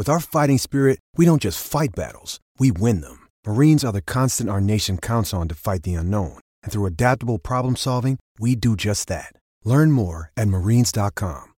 With 0.00 0.08
our 0.08 0.18
fighting 0.18 0.56
spirit, 0.56 0.98
we 1.18 1.26
don't 1.26 1.42
just 1.42 1.62
fight 1.62 1.90
battles, 1.94 2.40
we 2.58 2.72
win 2.72 3.02
them. 3.02 3.28
Marines 3.46 3.84
are 3.84 3.92
the 3.92 4.00
constant 4.00 4.48
our 4.48 4.58
nation 4.58 4.96
counts 4.96 5.34
on 5.34 5.46
to 5.48 5.54
fight 5.54 5.82
the 5.82 5.92
unknown. 5.92 6.38
And 6.62 6.72
through 6.72 6.86
adaptable 6.86 7.38
problem 7.38 7.76
solving, 7.76 8.18
we 8.38 8.56
do 8.56 8.76
just 8.76 9.08
that. 9.08 9.34
Learn 9.62 9.92
more 9.92 10.32
at 10.38 10.48
marines.com. 10.48 11.52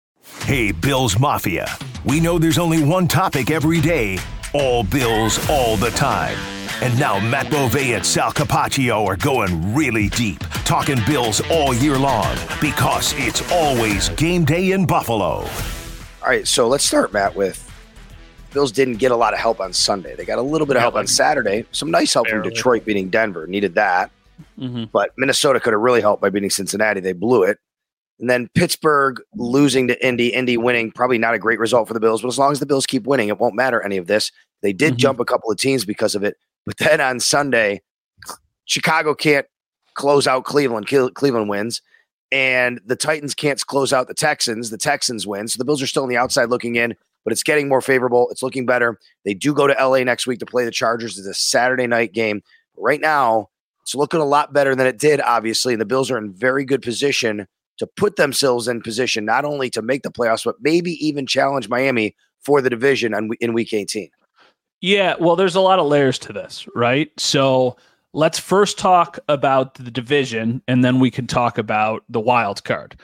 Hey, 0.46 0.72
Bills 0.72 1.18
Mafia. 1.18 1.66
We 2.06 2.18
know 2.18 2.38
there's 2.38 2.56
only 2.56 2.82
one 2.82 3.06
topic 3.08 3.50
every 3.50 3.78
day 3.78 4.18
all 4.54 4.84
Bills, 4.84 5.38
all 5.50 5.76
the 5.76 5.90
time. 5.90 6.38
And 6.80 6.98
now 6.98 7.20
Matt 7.20 7.50
Bove 7.50 7.76
and 7.76 8.06
Sal 8.06 8.32
Capaccio 8.32 9.06
are 9.06 9.16
going 9.18 9.74
really 9.74 10.08
deep, 10.08 10.40
talking 10.64 10.98
Bills 11.06 11.42
all 11.50 11.74
year 11.74 11.98
long 11.98 12.38
because 12.58 13.12
it's 13.18 13.42
always 13.52 14.08
game 14.08 14.46
day 14.46 14.72
in 14.72 14.86
Buffalo. 14.86 15.44
All 16.22 16.28
right, 16.28 16.48
so 16.48 16.68
let's 16.68 16.84
start, 16.84 17.12
Matt, 17.12 17.36
with 17.36 17.69
Bills 18.52 18.72
didn't 18.72 18.96
get 18.96 19.10
a 19.10 19.16
lot 19.16 19.32
of 19.32 19.38
help 19.38 19.60
on 19.60 19.72
Sunday. 19.72 20.14
They 20.16 20.24
got 20.24 20.38
a 20.38 20.42
little 20.42 20.66
bit 20.66 20.76
of 20.76 20.82
help 20.82 20.94
on 20.94 21.06
Saturday. 21.06 21.64
Some 21.72 21.90
nice 21.90 22.12
help 22.12 22.28
from 22.28 22.42
Detroit 22.42 22.84
beating 22.84 23.08
Denver. 23.08 23.46
Needed 23.46 23.74
that. 23.76 24.10
Mm-hmm. 24.58 24.84
But 24.92 25.10
Minnesota 25.16 25.60
could 25.60 25.72
have 25.72 25.80
really 25.80 26.00
helped 26.00 26.20
by 26.22 26.30
beating 26.30 26.50
Cincinnati. 26.50 27.00
They 27.00 27.12
blew 27.12 27.42
it. 27.44 27.58
And 28.18 28.28
then 28.28 28.48
Pittsburgh 28.54 29.20
losing 29.34 29.88
to 29.88 30.06
Indy, 30.06 30.28
Indy 30.28 30.56
winning, 30.56 30.90
probably 30.92 31.16
not 31.16 31.34
a 31.34 31.38
great 31.38 31.58
result 31.58 31.88
for 31.88 31.94
the 31.94 32.00
Bills, 32.00 32.20
but 32.20 32.28
as 32.28 32.38
long 32.38 32.52
as 32.52 32.60
the 32.60 32.66
Bills 32.66 32.84
keep 32.86 33.06
winning, 33.06 33.28
it 33.28 33.38
won't 33.38 33.54
matter 33.54 33.80
any 33.82 33.96
of 33.96 34.08
this. 34.08 34.30
They 34.62 34.74
did 34.74 34.94
Mhm. 34.94 34.98
jump 34.98 35.20
a 35.20 35.24
couple 35.24 35.50
of 35.50 35.58
teams 35.58 35.86
because 35.86 36.14
of 36.14 36.22
it. 36.22 36.36
But 36.66 36.76
then 36.76 37.00
on 37.00 37.20
Sunday, 37.20 37.80
Chicago 38.66 39.14
can't 39.14 39.46
close 39.94 40.26
out 40.26 40.44
Cleveland. 40.44 40.86
Cleveland 40.86 41.48
wins. 41.48 41.80
And 42.30 42.80
the 42.84 42.94
Titans 42.94 43.34
can't 43.34 43.64
close 43.66 43.92
out 43.92 44.06
the 44.06 44.14
Texans. 44.14 44.70
The 44.70 44.78
Texans 44.78 45.26
win. 45.26 45.48
So 45.48 45.56
the 45.58 45.64
Bills 45.64 45.82
are 45.82 45.86
still 45.86 46.02
on 46.04 46.08
the 46.08 46.16
outside 46.16 46.50
looking 46.50 46.76
in, 46.76 46.94
but 47.24 47.32
it's 47.32 47.42
getting 47.42 47.68
more 47.68 47.80
favorable. 47.80 48.28
It's 48.30 48.42
looking 48.42 48.66
better. 48.66 48.98
They 49.24 49.34
do 49.34 49.54
go 49.54 49.66
to 49.66 49.74
LA 49.74 50.04
next 50.04 50.26
week 50.26 50.38
to 50.40 50.46
play 50.46 50.64
the 50.64 50.70
Chargers. 50.70 51.18
It's 51.18 51.26
a 51.26 51.34
Saturday 51.34 51.86
night 51.86 52.12
game. 52.12 52.42
Right 52.76 53.00
now, 53.00 53.48
it's 53.82 53.94
looking 53.94 54.20
a 54.20 54.24
lot 54.24 54.52
better 54.52 54.74
than 54.74 54.86
it 54.86 54.98
did, 54.98 55.20
obviously. 55.20 55.74
And 55.74 55.80
the 55.80 55.86
Bills 55.86 56.10
are 56.10 56.18
in 56.18 56.32
very 56.32 56.64
good 56.64 56.82
position 56.82 57.46
to 57.78 57.86
put 57.86 58.16
themselves 58.16 58.68
in 58.68 58.82
position 58.82 59.24
not 59.24 59.44
only 59.44 59.70
to 59.70 59.82
make 59.82 60.02
the 60.02 60.10
playoffs, 60.10 60.44
but 60.44 60.56
maybe 60.60 60.92
even 61.04 61.26
challenge 61.26 61.68
Miami 61.68 62.14
for 62.40 62.60
the 62.60 62.70
division 62.70 63.14
in 63.40 63.52
week 63.52 63.72
18. 63.72 64.08
Yeah, 64.82 65.14
well, 65.20 65.36
there's 65.36 65.56
a 65.56 65.60
lot 65.60 65.78
of 65.78 65.86
layers 65.86 66.18
to 66.20 66.32
this, 66.32 66.66
right? 66.74 67.10
So 67.18 67.76
let's 68.14 68.38
first 68.38 68.78
talk 68.78 69.18
about 69.28 69.74
the 69.74 69.90
division, 69.90 70.62
and 70.68 70.82
then 70.82 71.00
we 71.00 71.10
can 71.10 71.26
talk 71.26 71.58
about 71.58 72.04
the 72.08 72.20
wild 72.20 72.64
card. 72.64 72.98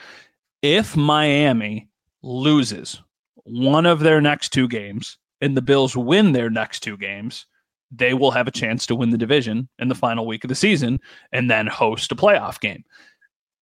If 0.63 0.97
Miami 0.97 1.87
loses 2.23 3.01
one 3.47 3.85
of 3.85 3.99
their 3.99 4.21
next 4.21 4.49
two 4.49 4.67
games 4.67 5.17
and 5.41 5.55
the 5.55 5.61
Bills 5.61 5.95
win 5.95 6.31
their 6.31 6.49
next 6.49 6.81
two 6.81 6.97
games, 6.97 7.45
they 7.91 8.13
will 8.13 8.31
have 8.31 8.47
a 8.47 8.51
chance 8.51 8.85
to 8.87 8.95
win 8.95 9.11
the 9.11 9.17
division 9.17 9.69
in 9.79 9.87
the 9.87 9.95
final 9.95 10.27
week 10.27 10.43
of 10.43 10.49
the 10.49 10.55
season 10.55 10.99
and 11.31 11.49
then 11.49 11.67
host 11.67 12.11
a 12.11 12.15
playoff 12.15 12.59
game. 12.59 12.83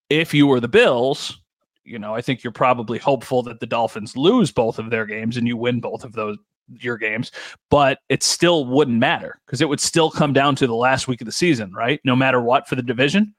If 0.09 0.33
you 0.33 0.47
were 0.47 0.59
the 0.59 0.67
Bills, 0.67 1.39
you 1.83 1.99
know, 1.99 2.15
I 2.15 2.21
think 2.21 2.43
you're 2.43 2.51
probably 2.51 2.97
hopeful 2.97 3.43
that 3.43 3.59
the 3.59 3.67
Dolphins 3.67 4.17
lose 4.17 4.51
both 4.51 4.79
of 4.79 4.89
their 4.89 5.05
games 5.05 5.37
and 5.37 5.47
you 5.47 5.57
win 5.57 5.79
both 5.79 6.03
of 6.03 6.13
those 6.13 6.37
your 6.67 6.97
games, 6.97 7.31
but 7.69 7.99
it 8.09 8.23
still 8.23 8.65
wouldn't 8.65 8.97
matter 8.97 9.39
because 9.45 9.61
it 9.61 9.69
would 9.69 9.79
still 9.79 10.09
come 10.09 10.33
down 10.33 10.55
to 10.55 10.65
the 10.65 10.73
last 10.73 11.07
week 11.07 11.21
of 11.21 11.25
the 11.25 11.31
season, 11.31 11.71
right? 11.71 11.99
No 12.03 12.15
matter 12.15 12.41
what 12.41 12.67
for 12.67 12.75
the 12.75 12.81
division, 12.81 13.35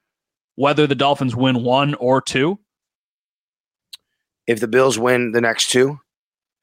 whether 0.55 0.87
the 0.87 0.95
Dolphins 0.95 1.35
win 1.35 1.65
one 1.65 1.95
or 1.95 2.21
two, 2.21 2.59
If 4.47 4.61
the 4.61 4.69
Bills 4.69 4.97
win 4.97 5.33
the 5.33 5.41
next 5.41 5.71
two, 5.71 5.99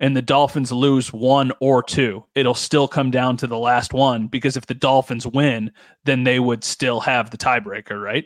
and 0.03 0.15
the 0.17 0.21
Dolphins 0.21 0.69
lose 0.69 1.13
one 1.13 1.53
or 1.61 1.81
two, 1.81 2.25
it'll 2.35 2.53
still 2.53 2.87
come 2.89 3.09
down 3.09 3.37
to 3.37 3.47
the 3.47 3.57
last 3.57 3.93
one 3.93 4.27
because 4.27 4.57
if 4.57 4.65
the 4.65 4.73
Dolphins 4.73 5.25
win, 5.25 5.71
then 6.03 6.25
they 6.25 6.39
would 6.41 6.63
still 6.65 6.99
have 6.99 7.29
the 7.31 7.37
tiebreaker, 7.37 7.99
right? 8.03 8.25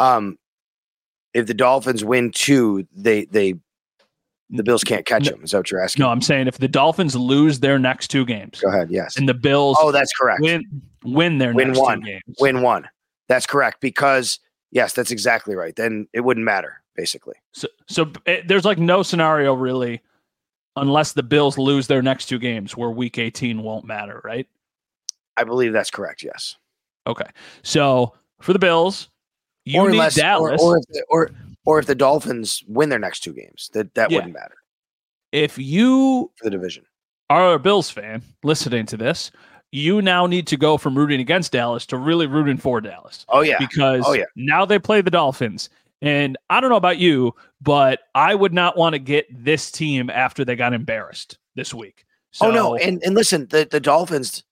um, 0.00 0.36
if 1.32 1.46
the 1.46 1.54
Dolphins 1.54 2.04
win 2.04 2.30
two, 2.32 2.86
they 2.94 3.24
they 3.26 3.54
the 4.50 4.62
Bills 4.62 4.84
can't 4.84 5.06
catch 5.06 5.24
No. 5.24 5.30
them. 5.32 5.44
Is 5.44 5.50
that 5.52 5.58
what 5.58 5.70
you're 5.70 5.80
asking? 5.82 6.02
No, 6.02 6.10
I'm 6.10 6.20
saying 6.20 6.46
if 6.48 6.58
the 6.58 6.68
Dolphins 6.68 7.16
lose 7.16 7.60
their 7.60 7.78
next 7.78 8.08
two 8.08 8.24
games 8.24 8.60
Go 8.60 8.68
ahead. 8.68 8.90
Yes. 8.90 9.16
and 9.16 9.28
the 9.28 9.34
Bills 9.34 9.76
Oh, 9.80 9.90
that's 9.92 10.12
correct. 10.12 10.42
win 10.42 10.64
win 11.04 11.38
their 11.38 11.52
Win 11.54 11.68
next 11.68 11.80
one. 11.80 12.00
two 12.00 12.06
games, 12.06 12.22
win 12.40 12.62
one. 12.62 12.88
That's 13.28 13.46
correct 13.46 13.80
because 13.80 14.38
yes, 14.70 14.92
that's 14.92 15.10
exactly 15.10 15.54
right. 15.56 15.74
Then 15.74 16.06
it 16.12 16.20
wouldn't 16.20 16.44
matter 16.44 16.82
basically. 16.96 17.34
So, 17.52 17.66
so 17.88 18.12
it, 18.26 18.46
there's 18.48 18.64
like 18.64 18.78
no 18.78 19.02
scenario 19.02 19.54
really, 19.54 20.00
unless 20.76 21.12
the 21.12 21.22
Bills 21.22 21.58
lose 21.58 21.86
their 21.86 22.02
next 22.02 22.26
two 22.26 22.38
games, 22.38 22.76
where 22.76 22.90
Week 22.90 23.18
18 23.18 23.62
won't 23.62 23.84
matter, 23.84 24.20
right? 24.24 24.46
I 25.36 25.44
believe 25.44 25.72
that's 25.72 25.90
correct. 25.90 26.22
Yes. 26.22 26.56
Okay. 27.06 27.26
So 27.62 28.14
for 28.40 28.52
the 28.52 28.58
Bills, 28.58 29.08
you 29.64 29.80
or 29.80 29.86
need 29.88 29.96
unless, 29.96 30.14
Dallas. 30.14 30.60
or 30.62 30.74
or 30.74 30.78
if, 30.78 30.84
the, 30.88 31.04
or 31.08 31.30
or 31.66 31.78
if 31.78 31.86
the 31.86 31.94
Dolphins 31.94 32.62
win 32.66 32.88
their 32.88 32.98
next 32.98 33.20
two 33.20 33.32
games, 33.32 33.70
that 33.72 33.94
that 33.94 34.10
Yeah. 34.10 34.18
wouldn't 34.18 34.34
matter 34.34 34.54
if 35.32 35.58
you 35.58 36.30
for 36.36 36.44
the 36.44 36.50
division. 36.50 36.84
are 37.30 37.54
a 37.54 37.58
Bills 37.58 37.90
fan 37.90 38.22
listening 38.44 38.86
to 38.86 38.96
this, 38.96 39.30
you 39.72 40.00
now 40.00 40.26
need 40.26 40.46
to 40.46 40.56
go 40.56 40.76
from 40.78 40.96
rooting 40.96 41.20
against 41.20 41.50
Dallas 41.52 41.84
to 41.86 41.96
really 41.96 42.26
rooting 42.28 42.56
for 42.58 42.80
Dallas 42.80 43.26
Oh 43.28 43.40
yeah. 43.40 43.58
because 43.58 44.04
Oh, 44.06 44.12
yeah. 44.12 44.26
now 44.36 44.64
they 44.64 44.78
play 44.78 45.00
the 45.00 45.10
Dolphins. 45.10 45.68
And 46.04 46.36
I 46.50 46.60
don't 46.60 46.70
know 46.70 46.76
about 46.76 46.98
you, 46.98 47.34
but 47.60 48.00
I 48.14 48.34
would 48.34 48.52
not 48.52 48.76
want 48.76 48.92
to 48.94 48.98
get 48.98 49.26
this 49.30 49.70
team 49.70 50.10
after 50.10 50.44
they 50.44 50.56
got 50.56 50.72
embarrassed 50.74 51.38
this 51.54 51.72
week. 51.72 52.04
So, 52.32 52.46
oh 52.46 52.50
no, 52.50 52.76
and 52.76 53.02
and 53.04 53.14
listen, 53.14 53.46
the 53.50 53.66
the 53.70 53.80
Dolphins 53.80 54.42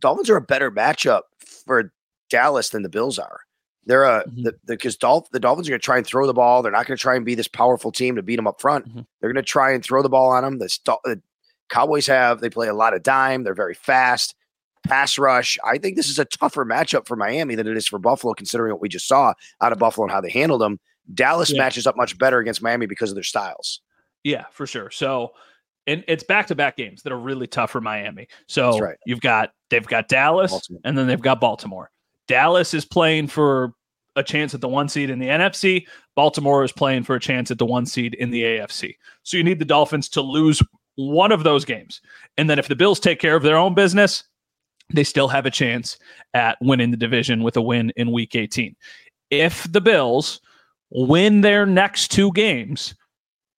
Dolphins 0.00 0.28
are 0.28 0.36
a 0.36 0.40
better 0.42 0.70
matchup 0.70 1.22
for 1.64 1.92
Dallas 2.30 2.70
than 2.70 2.82
the 2.82 2.88
Bills 2.88 3.18
are. 3.18 3.40
They're 3.86 4.04
a 4.04 4.24
Mhm. 4.28 4.44
the 4.44 4.54
because 4.66 4.96
Dolph, 4.96 5.30
the 5.30 5.40
Dolphins 5.40 5.68
are 5.68 5.70
going 5.70 5.80
to 5.80 5.84
try 5.84 5.96
and 5.96 6.06
throw 6.06 6.26
the 6.26 6.34
ball. 6.34 6.62
They're 6.62 6.72
not 6.72 6.86
going 6.86 6.96
to 6.96 7.00
try 7.00 7.16
and 7.16 7.24
be 7.24 7.34
this 7.34 7.48
powerful 7.48 7.90
team 7.90 8.16
to 8.16 8.22
beat 8.22 8.36
them 8.36 8.46
up 8.46 8.60
front. 8.60 8.86
Mhm. 8.88 9.06
They're 9.20 9.32
going 9.32 9.42
to 9.42 9.48
try 9.48 9.72
and 9.72 9.82
throw 9.84 10.02
the 10.02 10.08
ball 10.10 10.30
on 10.30 10.42
them. 10.44 10.58
The, 10.58 10.78
the 11.04 11.22
Cowboys 11.70 12.06
have 12.06 12.40
they 12.40 12.50
play 12.50 12.68
a 12.68 12.74
lot 12.74 12.92
of 12.94 13.02
dime. 13.02 13.44
They're 13.44 13.54
very 13.54 13.74
fast. 13.74 14.34
Pass 14.84 15.18
rush. 15.18 15.58
I 15.64 15.78
think 15.78 15.96
this 15.96 16.08
is 16.08 16.18
a 16.18 16.24
tougher 16.24 16.64
matchup 16.64 17.06
for 17.06 17.16
Miami 17.16 17.54
than 17.54 17.66
it 17.66 17.76
is 17.76 17.86
for 17.88 17.98
Buffalo, 17.98 18.34
considering 18.34 18.72
what 18.72 18.80
we 18.80 18.88
just 18.88 19.08
saw 19.08 19.32
out 19.60 19.72
of 19.72 19.78
Buffalo 19.78 20.04
and 20.06 20.12
how 20.12 20.20
they 20.20 20.30
handled 20.30 20.60
them. 20.60 20.78
Dallas 21.14 21.50
Yeah. 21.50 21.58
matches 21.58 21.86
up 21.86 21.96
much 21.96 22.18
better 22.18 22.38
against 22.38 22.62
Miami 22.62 22.86
because 22.86 23.10
of 23.10 23.14
their 23.14 23.24
styles. 23.24 23.80
Yeah, 24.24 24.44
for 24.52 24.66
sure. 24.66 24.90
So, 24.90 25.32
and 25.86 26.04
it's 26.08 26.22
back 26.22 26.46
to 26.48 26.54
back 26.54 26.76
games 26.76 27.02
that 27.02 27.12
are 27.12 27.18
really 27.18 27.46
tough 27.46 27.70
for 27.70 27.80
Miami. 27.80 28.28
So 28.46 28.78
right. 28.78 28.96
you've 29.06 29.20
got 29.20 29.52
they've 29.70 29.86
got 29.86 30.08
Dallas 30.08 30.50
Baltimore. 30.50 30.80
and 30.84 30.98
then 30.98 31.06
they've 31.06 31.20
got 31.20 31.40
Baltimore. 31.40 31.90
Dallas 32.26 32.74
is 32.74 32.84
playing 32.84 33.28
for 33.28 33.72
a 34.16 34.22
chance 34.22 34.52
at 34.52 34.60
the 34.60 34.68
one 34.68 34.88
seed 34.88 35.08
in 35.10 35.18
the 35.18 35.28
NFC. 35.28 35.86
Baltimore 36.14 36.64
is 36.64 36.72
playing 36.72 37.04
for 37.04 37.14
a 37.14 37.20
chance 37.20 37.50
at 37.50 37.58
the 37.58 37.64
one 37.64 37.86
seed 37.86 38.14
in 38.14 38.30
the 38.30 38.42
AFC. 38.42 38.94
So 39.22 39.36
you 39.36 39.44
need 39.44 39.60
the 39.60 39.64
Dolphins 39.64 40.08
to 40.10 40.20
lose 40.20 40.60
one 40.96 41.30
of 41.32 41.44
those 41.44 41.64
games. 41.64 42.00
And 42.36 42.50
then 42.50 42.58
if 42.58 42.68
the 42.68 42.74
Bills 42.76 42.98
take 42.98 43.20
care 43.20 43.36
of 43.36 43.42
their 43.44 43.56
own 43.56 43.74
business, 43.74 44.24
they 44.92 45.04
still 45.04 45.28
have 45.28 45.46
a 45.46 45.50
chance 45.50 45.96
at 46.34 46.58
winning 46.60 46.90
the 46.90 46.96
division 46.96 47.42
with 47.42 47.56
a 47.56 47.62
win 47.62 47.92
in 47.96 48.10
week 48.10 48.34
18. 48.34 48.74
If 49.30 49.70
the 49.72 49.80
Bills 49.80 50.40
win 50.90 51.40
their 51.40 51.66
next 51.66 52.08
two 52.10 52.32
games, 52.32 52.94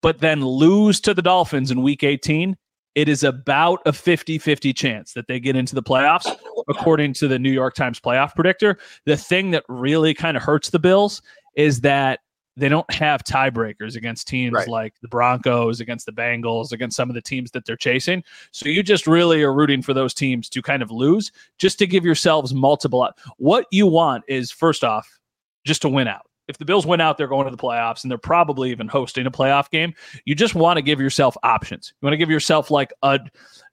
but 0.02 0.20
then 0.20 0.44
lose 0.44 1.00
to 1.00 1.14
the 1.14 1.22
Dolphins 1.22 1.70
in 1.70 1.82
week 1.82 2.02
18, 2.02 2.56
it 2.94 3.08
is 3.08 3.22
about 3.22 3.80
a 3.86 3.92
50 3.92 4.38
50 4.38 4.72
chance 4.72 5.12
that 5.12 5.28
they 5.28 5.38
get 5.38 5.56
into 5.56 5.74
the 5.74 5.82
playoffs, 5.82 6.26
according 6.68 7.12
to 7.14 7.28
the 7.28 7.38
New 7.38 7.50
York 7.50 7.74
Times 7.74 8.00
playoff 8.00 8.34
predictor. 8.34 8.78
The 9.06 9.16
thing 9.16 9.52
that 9.52 9.64
really 9.68 10.12
kind 10.12 10.36
of 10.36 10.42
hurts 10.42 10.70
the 10.70 10.78
Bills 10.78 11.22
is 11.54 11.80
that 11.82 12.20
they 12.56 12.68
don't 12.68 12.90
have 12.92 13.22
tiebreakers 13.22 13.94
against 13.94 14.26
teams 14.26 14.52
right. 14.52 14.68
like 14.68 14.94
the 15.02 15.08
Broncos, 15.08 15.80
against 15.80 16.04
the 16.04 16.12
Bengals, 16.12 16.72
against 16.72 16.96
some 16.96 17.08
of 17.08 17.14
the 17.14 17.22
teams 17.22 17.52
that 17.52 17.64
they're 17.64 17.76
chasing. 17.76 18.24
So 18.50 18.68
you 18.68 18.82
just 18.82 19.06
really 19.06 19.42
are 19.42 19.54
rooting 19.54 19.82
for 19.82 19.94
those 19.94 20.12
teams 20.12 20.48
to 20.50 20.60
kind 20.60 20.82
of 20.82 20.90
lose 20.90 21.30
just 21.58 21.78
to 21.78 21.86
give 21.86 22.04
yourselves 22.04 22.52
multiple. 22.52 23.08
What 23.36 23.66
you 23.70 23.86
want 23.86 24.24
is, 24.26 24.50
first 24.50 24.82
off, 24.82 25.20
just 25.64 25.80
to 25.82 25.88
win 25.88 26.08
out 26.08 26.29
if 26.50 26.58
the 26.58 26.64
Bills 26.64 26.84
win 26.84 27.00
out, 27.00 27.16
they're 27.16 27.28
going 27.28 27.46
to 27.46 27.50
the 27.50 27.56
playoffs 27.56 28.02
and 28.02 28.10
they're 28.10 28.18
probably 28.18 28.70
even 28.70 28.88
hosting 28.88 29.26
a 29.26 29.30
playoff 29.30 29.70
game. 29.70 29.94
You 30.24 30.34
just 30.34 30.54
want 30.54 30.76
to 30.76 30.82
give 30.82 31.00
yourself 31.00 31.36
options. 31.42 31.94
You 32.00 32.06
want 32.06 32.12
to 32.12 32.18
give 32.18 32.28
yourself 32.28 32.70
like 32.70 32.92
a 33.02 33.20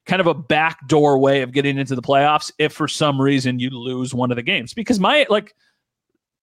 kind 0.05 0.21
of 0.21 0.27
a 0.27 0.33
backdoor 0.33 1.17
way 1.17 1.41
of 1.41 1.51
getting 1.51 1.77
into 1.77 1.95
the 1.95 2.01
playoffs 2.01 2.51
if 2.59 2.71
for 2.71 2.87
some 2.87 3.19
reason 3.19 3.59
you 3.59 3.71
lose 3.71 4.13
one 4.13 4.31
of 4.31 4.37
the 4.37 4.43
games. 4.43 4.73
Because 4.73 4.99
my 4.99 5.25
like 5.29 5.55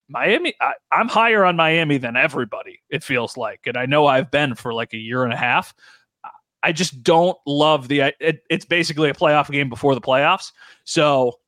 Miami, 0.08 0.54
I, 0.60 0.74
am 0.92 1.08
higher 1.08 1.44
on 1.44 1.56
Miami 1.56 1.98
than 1.98 2.16
everybody, 2.16 2.82
it 2.90 3.02
feels 3.02 3.36
like. 3.36 3.60
And 3.66 3.76
I 3.76 3.86
know 3.86 4.06
I've 4.06 4.30
been 4.30 4.54
for 4.54 4.74
like 4.74 4.92
a 4.92 4.98
year 4.98 5.24
and 5.24 5.32
a 5.32 5.36
half. 5.36 5.72
I 6.62 6.72
just 6.72 7.02
don't 7.02 7.38
love 7.46 7.88
the 7.88 8.14
it, 8.20 8.42
it's 8.50 8.64
basically 8.64 9.10
a 9.10 9.14
playoff 9.14 9.50
game 9.50 9.68
before 9.68 9.94
the 9.94 10.00
playoffs. 10.00 10.50
So 10.84 11.38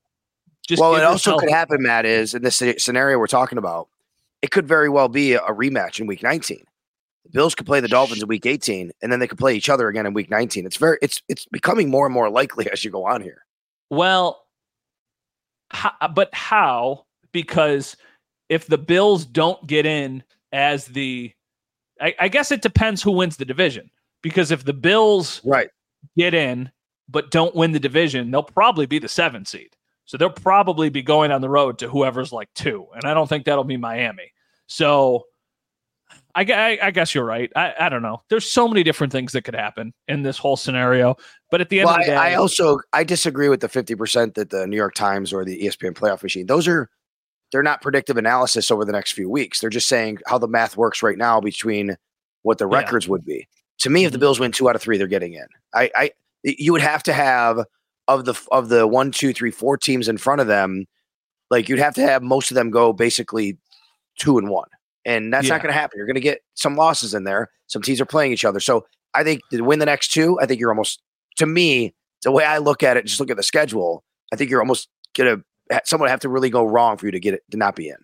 just 0.66 0.80
well, 0.80 0.94
it 0.96 1.04
also 1.04 1.38
could 1.38 1.50
happen, 1.50 1.82
Matt, 1.82 2.04
is 2.04 2.34
in 2.34 2.42
this 2.42 2.62
scenario 2.78 3.18
we're 3.18 3.26
talking 3.26 3.58
about 3.58 3.88
it 4.42 4.50
could 4.50 4.66
very 4.66 4.88
well 4.88 5.08
be 5.08 5.34
a, 5.34 5.40
rematch 5.40 6.00
in 6.00 6.06
week 6.06 6.22
19. 6.22 6.64
The 7.24 7.30
Bills 7.30 7.54
could 7.54 7.66
play 7.66 7.80
the 7.80 7.88
Dolphins 7.88 8.22
in 8.22 8.28
week 8.28 8.46
18 8.46 8.92
and 9.02 9.12
then 9.12 9.18
they 9.18 9.26
could 9.26 9.38
play 9.38 9.54
each 9.54 9.68
other 9.68 9.88
again 9.88 10.06
in 10.06 10.14
week 10.14 10.30
19. 10.30 10.66
It's 10.66 10.76
very 10.76 10.98
it's 11.02 11.22
it's 11.28 11.46
becoming 11.46 11.90
more 11.90 12.06
and 12.06 12.14
more 12.14 12.30
likely 12.30 12.70
as 12.70 12.84
you 12.84 12.90
go 12.90 13.04
on 13.04 13.22
here. 13.22 13.44
Well, 13.90 14.44
how, 15.70 15.92
uh, 16.00 16.08
but 16.08 16.32
how? 16.32 17.06
Because 17.32 17.96
if 18.48 18.66
the 18.66 18.78
Bills 18.78 19.24
don't 19.24 19.66
get 19.66 19.86
in 19.86 20.22
as 20.52 20.86
the 20.86 21.32
I, 22.00 22.14
I 22.20 22.28
guess 22.28 22.52
it 22.52 22.62
depends 22.62 23.02
who 23.02 23.12
wins 23.12 23.36
the 23.36 23.44
division. 23.44 23.90
Because 24.22 24.50
if 24.50 24.64
the 24.64 24.72
Bills 24.72 25.40
right 25.44 25.68
get 26.16 26.34
in 26.34 26.70
but 27.08 27.30
don't 27.30 27.54
win 27.54 27.72
the 27.72 27.80
division, 27.80 28.30
they'll 28.30 28.42
probably 28.42 28.86
be 28.86 28.98
the 28.98 29.08
seventh 29.08 29.48
seed. 29.48 29.76
So 30.06 30.16
they'll 30.16 30.30
probably 30.30 30.88
be 30.88 31.02
going 31.02 31.32
on 31.32 31.40
the 31.40 31.48
road 31.48 31.78
to 31.78 31.88
whoever's 31.88 32.32
like 32.32 32.48
two. 32.54 32.86
And 32.94 33.04
I 33.04 33.14
don't 33.14 33.28
think 33.28 33.44
that'll 33.44 33.64
be 33.64 33.76
Miami. 33.76 34.32
So 34.68 35.24
I, 36.34 36.42
I, 36.42 36.78
I 36.86 36.90
guess 36.92 37.14
you're 37.14 37.24
right. 37.24 37.50
I, 37.56 37.74
I, 37.78 37.88
don't 37.88 38.02
know. 38.02 38.22
There's 38.30 38.48
so 38.48 38.68
many 38.68 38.82
different 38.82 39.12
things 39.12 39.32
that 39.32 39.42
could 39.42 39.54
happen 39.54 39.92
in 40.06 40.22
this 40.22 40.38
whole 40.38 40.56
scenario. 40.56 41.16
But 41.50 41.60
at 41.60 41.70
the 41.70 41.80
end 41.80 41.86
well, 41.86 41.96
of 41.96 42.02
the 42.02 42.12
day, 42.12 42.16
I, 42.16 42.32
I 42.32 42.34
also 42.34 42.78
I 42.92 43.04
disagree 43.04 43.48
with 43.48 43.60
the 43.60 43.68
50% 43.68 44.34
that 44.34 44.50
the 44.50 44.66
New 44.66 44.76
York 44.76 44.94
Times 44.94 45.32
or 45.32 45.44
the 45.44 45.60
ESPN 45.60 45.94
playoff 45.94 46.22
machine. 46.22 46.46
Those 46.46 46.68
are 46.68 46.88
they're 47.52 47.62
not 47.62 47.80
predictive 47.80 48.16
analysis 48.16 48.70
over 48.70 48.84
the 48.84 48.92
next 48.92 49.12
few 49.12 49.30
weeks. 49.30 49.60
They're 49.60 49.70
just 49.70 49.88
saying 49.88 50.18
how 50.26 50.38
the 50.38 50.48
math 50.48 50.76
works 50.76 51.02
right 51.02 51.16
now 51.16 51.40
between 51.40 51.96
what 52.42 52.58
the 52.58 52.66
records 52.66 53.06
yeah. 53.06 53.12
would 53.12 53.24
be. 53.24 53.48
To 53.80 53.90
me, 53.90 54.04
if 54.04 54.12
the 54.12 54.16
mm-hmm. 54.16 54.20
Bills 54.20 54.40
win 54.40 54.52
two 54.52 54.68
out 54.68 54.76
of 54.76 54.82
three, 54.82 54.98
they're 54.98 55.06
getting 55.06 55.34
in. 55.34 55.46
I, 55.74 55.90
I 55.94 56.10
you 56.42 56.72
would 56.72 56.82
have 56.82 57.02
to 57.04 57.12
have 57.12 57.64
of 58.08 58.24
the 58.24 58.34
of 58.50 58.68
the 58.68 58.86
one, 58.86 59.10
two, 59.10 59.32
three, 59.32 59.50
four 59.50 59.76
teams 59.76 60.08
in 60.08 60.18
front 60.18 60.40
of 60.40 60.46
them, 60.46 60.86
like 61.50 61.68
you'd 61.68 61.78
have 61.78 61.94
to 61.94 62.02
have 62.02 62.22
most 62.22 62.50
of 62.50 62.54
them 62.54 62.70
go 62.70 62.92
basically 62.92 63.58
two 64.18 64.38
and 64.38 64.48
one, 64.48 64.68
and 65.04 65.32
that's 65.32 65.46
yeah. 65.46 65.54
not 65.54 65.62
going 65.62 65.72
to 65.72 65.78
happen. 65.78 65.98
You're 65.98 66.06
going 66.06 66.14
to 66.14 66.20
get 66.20 66.42
some 66.54 66.76
losses 66.76 67.14
in 67.14 67.24
there. 67.24 67.50
Some 67.66 67.82
teams 67.82 68.00
are 68.00 68.06
playing 68.06 68.32
each 68.32 68.44
other, 68.44 68.60
so 68.60 68.86
I 69.14 69.24
think 69.24 69.42
to 69.50 69.62
win 69.62 69.78
the 69.78 69.86
next 69.86 70.12
two, 70.12 70.38
I 70.40 70.46
think 70.46 70.60
you're 70.60 70.70
almost 70.70 71.02
to 71.36 71.46
me 71.46 71.94
the 72.22 72.32
way 72.32 72.44
I 72.44 72.58
look 72.58 72.82
at 72.82 72.96
it. 72.96 73.06
Just 73.06 73.20
look 73.20 73.30
at 73.30 73.36
the 73.36 73.42
schedule. 73.42 74.04
I 74.32 74.36
think 74.36 74.50
you're 74.50 74.60
almost 74.60 74.88
gonna 75.16 75.42
someone 75.84 76.08
have 76.08 76.20
to 76.20 76.28
really 76.28 76.50
go 76.50 76.64
wrong 76.64 76.96
for 76.96 77.06
you 77.06 77.12
to 77.12 77.20
get 77.20 77.34
it 77.34 77.42
to 77.50 77.56
not 77.56 77.76
be 77.76 77.88
in. 77.88 77.96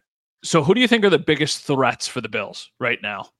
So, 0.44 0.62
who 0.62 0.74
do 0.74 0.80
you 0.80 0.88
think 0.88 1.04
are 1.04 1.10
the 1.10 1.18
biggest 1.18 1.62
threats 1.62 2.08
for 2.08 2.20
the 2.20 2.28
Bills 2.28 2.70
right 2.80 2.98
now? 3.00 3.30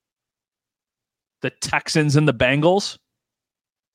The 1.40 1.50
Texans 1.50 2.14
and 2.14 2.28
the 2.28 2.34
Bengals? 2.34 2.98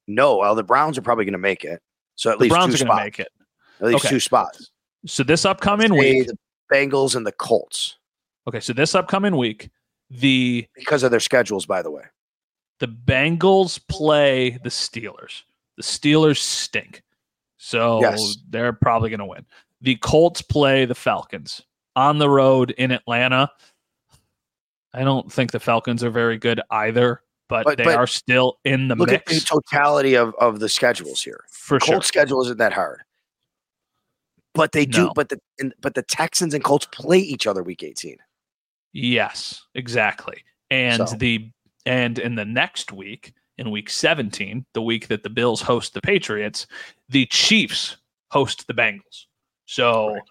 No, 0.08 0.38
well, 0.38 0.56
the 0.56 0.64
Browns 0.64 0.98
are 0.98 1.02
probably 1.02 1.26
going 1.26 1.34
to 1.34 1.38
make 1.38 1.64
it. 1.64 1.82
So 2.18 2.32
at 2.32 2.40
the 2.40 2.44
least 2.44 2.54
Browns 2.54 2.76
are 2.76 2.86
going 2.86 2.98
to 2.98 3.04
make 3.04 3.20
it. 3.20 3.30
At 3.80 3.88
least 3.88 4.06
okay. 4.06 4.10
two 4.16 4.20
spots. 4.20 4.72
So 5.06 5.24
this 5.24 5.46
upcoming 5.46 5.96
week, 5.96 6.28
the 6.28 6.38
Bengals 6.72 7.16
and 7.16 7.26
the 7.26 7.32
Colts. 7.32 7.98
Okay, 8.48 8.60
so 8.60 8.74
this 8.74 8.96
upcoming 8.96 9.38
week, 9.38 9.70
the 10.10 10.68
because 10.76 11.04
of 11.04 11.12
their 11.12 11.20
schedules, 11.20 11.66
by 11.66 11.82
the 11.82 11.92
way, 11.92 12.04
the 12.80 12.88
Bengals 12.88 13.80
play 13.88 14.58
the 14.64 14.70
Steelers. 14.70 15.44
The 15.78 15.84
Steelers 15.84 16.40
stink, 16.40 17.04
so 17.58 18.02
yes. 18.02 18.38
they're 18.50 18.74
probably 18.74 19.12
going 19.12 19.20
to 19.20 19.26
win. 19.26 19.46
The 19.82 19.96
Colts 19.98 20.42
play 20.42 20.86
the 20.86 20.96
Falcons 20.96 21.62
on 21.96 22.18
the 22.18 22.30
road 22.30 22.72
in 22.72 22.92
Atlanta. 22.92 23.52
I 24.92 25.04
don't 25.04 25.32
think 25.32 25.52
the 25.52 25.60
Falcons 25.60 26.04
are 26.04 26.10
very 26.10 26.40
good 26.40 26.62
either 26.72 27.22
but, 27.50 27.66
but 27.66 27.78
they 27.78 27.84
but 27.84 27.96
are 27.96 28.08
still 28.08 28.60
in 28.66 28.88
the 28.88 28.96
look 28.96 29.10
mix. 29.10 29.32
at 29.32 29.40
the 29.40 29.46
totality 29.46 30.16
of, 30.16 30.34
of 30.40 30.60
the 30.60 30.70
schedules 30.70 31.22
here. 31.22 31.46
For 31.50 31.80
Colts 31.80 31.88
sure, 31.88 32.02
schedule 32.02 32.42
isn't 32.44 32.58
that 32.58 32.74
hard, 32.74 33.02
but 34.54 34.72
they 34.72 34.86
do. 34.86 35.06
No. 35.06 35.14
But 35.14 35.30
the 35.30 35.40
but 35.82 35.96
the 35.96 36.04
Texans 36.04 36.54
and 36.54 36.64
Colts 36.64 36.88
play 36.92 37.20
each 37.20 37.48
other 37.48 37.64
week 37.64 37.84
eighteen. 37.84 38.18
Yes, 38.94 39.64
exactly. 39.76 40.44
And 40.72 41.08
so. 41.08 41.16
the 41.16 41.50
and 41.86 42.20
in 42.20 42.36
the 42.36 42.46
next 42.46 42.92
week, 42.92 43.34
in 43.58 43.72
week 43.72 43.90
seventeen, 43.90 44.66
the 44.74 44.82
week 44.82 45.08
that 45.08 45.24
the 45.24 45.30
Bills 45.30 45.62
host 45.62 45.94
the 45.94 46.02
Patriots, 46.02 46.68
the 47.10 47.26
Chiefs 47.28 47.98
host 48.32 48.68
the 48.68 48.74
Bengals. 48.74 49.26
So 49.66 50.14
right. 50.14 50.22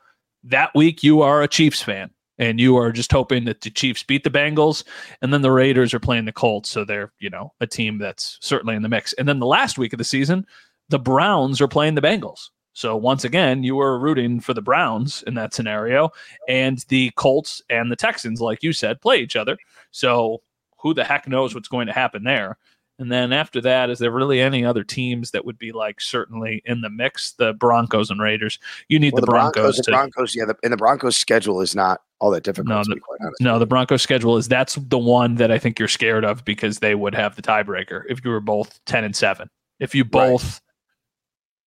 that 0.44 0.74
week, 0.74 1.02
you 1.02 1.22
are 1.22 1.42
a 1.42 1.48
Chiefs 1.48 1.82
fan 1.82 2.10
and 2.38 2.61
you 2.61 2.77
are 2.77 2.93
just 2.93 3.12
hoping 3.12 3.44
that 3.44 3.61
the 3.61 3.71
Chiefs 3.71 4.03
beat 4.03 4.25
the 4.25 4.31
Bengals, 4.31 4.85
and 5.23 5.33
then 5.33 5.43
the 5.43 5.50
Raiders 5.50 5.94
are 5.94 6.00
playing 6.00 6.25
the 6.25 6.33
Colts, 6.33 6.69
so 6.69 6.85
they're 6.85 7.12
you 7.19 7.31
know 7.31 7.53
a 7.61 7.67
team 7.67 7.99
that's 7.99 8.38
certainly 8.41 8.77
in 8.77 8.83
the 8.83 8.88
mix. 8.88 9.12
And 9.15 9.29
then 9.29 9.38
the 9.38 9.47
last 9.47 9.78
week 9.78 9.93
of 9.93 9.99
the 9.99 10.05
season, 10.05 10.47
the 10.88 10.99
Browns 10.99 11.61
are 11.61 11.69
playing 11.69 11.95
the 11.95 12.02
Bengals. 12.02 12.50
So 12.73 12.95
once 12.95 13.25
again, 13.25 13.62
you 13.62 13.75
were 13.75 13.99
rooting 13.99 14.38
for 14.38 14.52
the 14.52 14.61
Browns 14.61 15.25
in 15.26 15.35
that 15.35 15.55
scenario, 15.55 16.11
and 16.49 16.85
the 16.88 17.11
Colts 17.16 17.62
and 17.71 17.90
the 17.90 17.97
Texans, 17.97 18.40
like 18.40 18.62
you 18.62 18.73
said, 18.73 19.00
play 19.00 19.19
each 19.19 19.37
other. 19.37 19.57
So 19.90 20.43
who 20.78 20.93
the 20.93 21.05
heck 21.05 21.26
knows 21.26 21.55
what's 21.55 21.69
going 21.69 21.87
to 21.87 21.93
happen 21.93 22.25
there? 22.25 22.59
And 22.99 23.12
then 23.12 23.33
after 23.33 23.61
that, 23.61 23.91
is 23.91 23.99
there 23.99 24.11
really 24.11 24.41
any 24.41 24.65
other 24.65 24.83
teams 24.83 25.31
that 25.33 25.45
would 25.45 25.59
be 25.59 25.71
like 25.71 26.00
certainly 26.00 26.62
in 26.65 26.81
the 26.81 26.88
mix? 26.88 27.33
The 27.33 27.53
Broncos 27.53 28.11
and 28.11 28.21
Raiders. 28.21 28.59
You 28.88 28.99
need 28.99 29.12
well, 29.12 29.21
the, 29.21 29.26
the, 29.26 29.33
Broncos. 29.33 29.62
Broncos 29.62 29.76
to, 29.76 29.83
the 29.83 29.91
Broncos, 29.91 30.35
yeah, 30.35 30.45
the, 30.47 30.57
and 30.62 30.73
the 30.73 30.79
Broncos 30.79 31.17
schedule 31.17 31.61
is 31.61 31.75
not 31.75 32.00
all 32.21 32.31
that 32.31 32.45
difficult. 32.45 32.88
No, 32.88 32.95
the, 32.95 33.33
no, 33.41 33.59
the 33.59 33.67
Broncos 33.67 34.00
schedule 34.00 34.38
is 34.38 34.49
that's 34.49 34.76
the 34.76 34.99
one 34.99 35.35
that 35.35 35.50
I 35.50 35.59
think 35.59 35.79
you're 35.79 35.88
scared 35.88 36.25
of 36.25 36.45
because 36.45 36.79
they 36.79 36.95
would 36.95 37.15
have 37.15 37.37
the 37.37 37.43
tiebreaker 37.43 38.03
if 38.09 38.25
you 38.25 38.31
were 38.31 38.41
both 38.41 38.81
ten 38.87 39.05
and 39.05 39.15
seven. 39.15 39.50
If 39.79 39.95
you 39.95 40.05
both, 40.05 40.61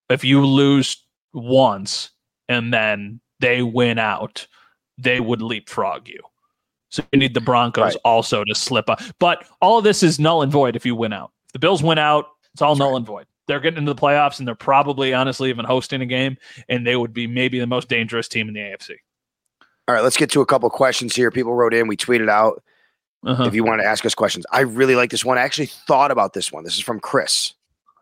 right. 0.10 0.16
if 0.16 0.24
you 0.24 0.44
lose 0.44 0.98
once 1.34 2.10
and 2.48 2.74
then 2.74 3.22
they 3.40 3.62
win 3.62 4.00
out, 4.00 4.48
they 4.98 5.20
would 5.20 5.44
leapfrog 5.44 6.08
you. 6.08 6.20
So 6.90 7.04
you 7.12 7.20
need 7.20 7.34
the 7.34 7.42
Broncos 7.42 7.84
right. 7.84 7.96
also 8.04 8.44
to 8.44 8.56
slip 8.56 8.90
up. 8.90 9.02
But 9.20 9.46
all 9.62 9.78
of 9.78 9.84
this 9.84 10.04
is 10.04 10.20
null 10.20 10.42
and 10.42 10.52
void 10.52 10.76
if 10.76 10.86
you 10.86 10.96
win 10.96 11.14
out. 11.14 11.32
If 11.48 11.54
the 11.54 11.60
Bills 11.60 11.84
win 11.84 11.98
out, 11.98 12.26
it's 12.54 12.62
all 12.62 12.74
That's 12.74 12.80
null 12.80 12.92
right. 12.92 12.98
and 12.98 13.06
void. 13.06 13.26
They're 13.48 13.60
getting 13.60 13.80
into 13.80 13.94
the 13.94 14.00
playoffs 14.00 14.40
and 14.40 14.48
they're 14.48 14.56
probably 14.56 15.14
honestly 15.14 15.50
even 15.50 15.66
hosting 15.66 16.02
a 16.02 16.06
game, 16.06 16.38
and 16.68 16.86
they 16.86 16.96
would 16.96 17.14
be 17.14 17.28
maybe 17.28 17.60
the 17.60 17.68
most 17.68 17.90
dangerous 17.90 18.28
team 18.28 18.48
in 18.48 18.54
the 18.54 18.60
AFC. 18.60 18.96
All 19.88 19.96
right, 19.96 20.04
let's 20.04 20.18
get 20.18 20.30
to 20.32 20.42
a 20.42 20.46
couple 20.46 20.70
questions 20.70 21.16
here. 21.16 21.32
People 21.32 21.56
wrote 21.56 21.74
in, 21.74 21.88
we 21.88 21.98
tweeted 21.98 22.30
out. 22.30 22.64
Uh-huh. 23.26 23.44
If 23.44 23.54
you 23.54 23.64
want 23.64 23.82
to 23.82 23.88
ask 23.88 24.06
us 24.06 24.16
questions, 24.16 24.46
I 24.52 24.62
really 24.62 24.96
like 24.96 25.12
this 25.12 25.26
one. 25.26 25.38
I 25.38 25.42
actually 25.42 25.66
thought 25.66 26.10
about 26.10 26.34
this 26.34 26.52
one. 26.52 26.64
This 26.64 26.76
is 26.76 26.82
from 26.82 27.00
Chris. 27.00 27.54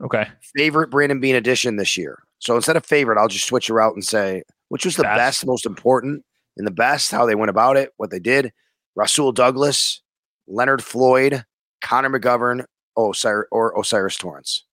Okay. 0.02 0.28
Favorite 0.56 0.92
Brandon 0.92 1.20
Beane 1.20 1.36
edition 1.36 1.78
this 1.78 1.98
year. 1.98 2.22
So 2.40 2.56
instead 2.56 2.76
of 2.76 2.86
favorite, 2.86 3.18
I'll 3.18 3.28
just 3.28 3.48
switch 3.48 3.70
around 3.70 3.94
and 3.94 4.06
say 4.06 4.44
which 4.70 4.86
was 4.86 4.96
the 4.96 5.04
best, 5.04 5.18
best 5.18 5.46
most 5.46 5.66
important, 5.66 6.24
and 6.58 6.68
the 6.68 6.72
best, 6.72 7.12
how 7.12 7.26
they 7.26 7.36
went 7.36 7.50
about 7.50 7.78
it, 7.78 7.94
what 7.98 8.12
they 8.12 8.20
did. 8.20 8.52
Rasul 8.98 9.32
Douglas, 9.32 10.02
Leonard 10.48 10.84
Floyd, 10.84 11.46
Connor 11.82 12.10
McGovern, 12.10 12.66
Osir- 12.98 13.46
or 13.52 13.78
O'Cyrus 13.78 14.18
Torrence? 14.18 14.64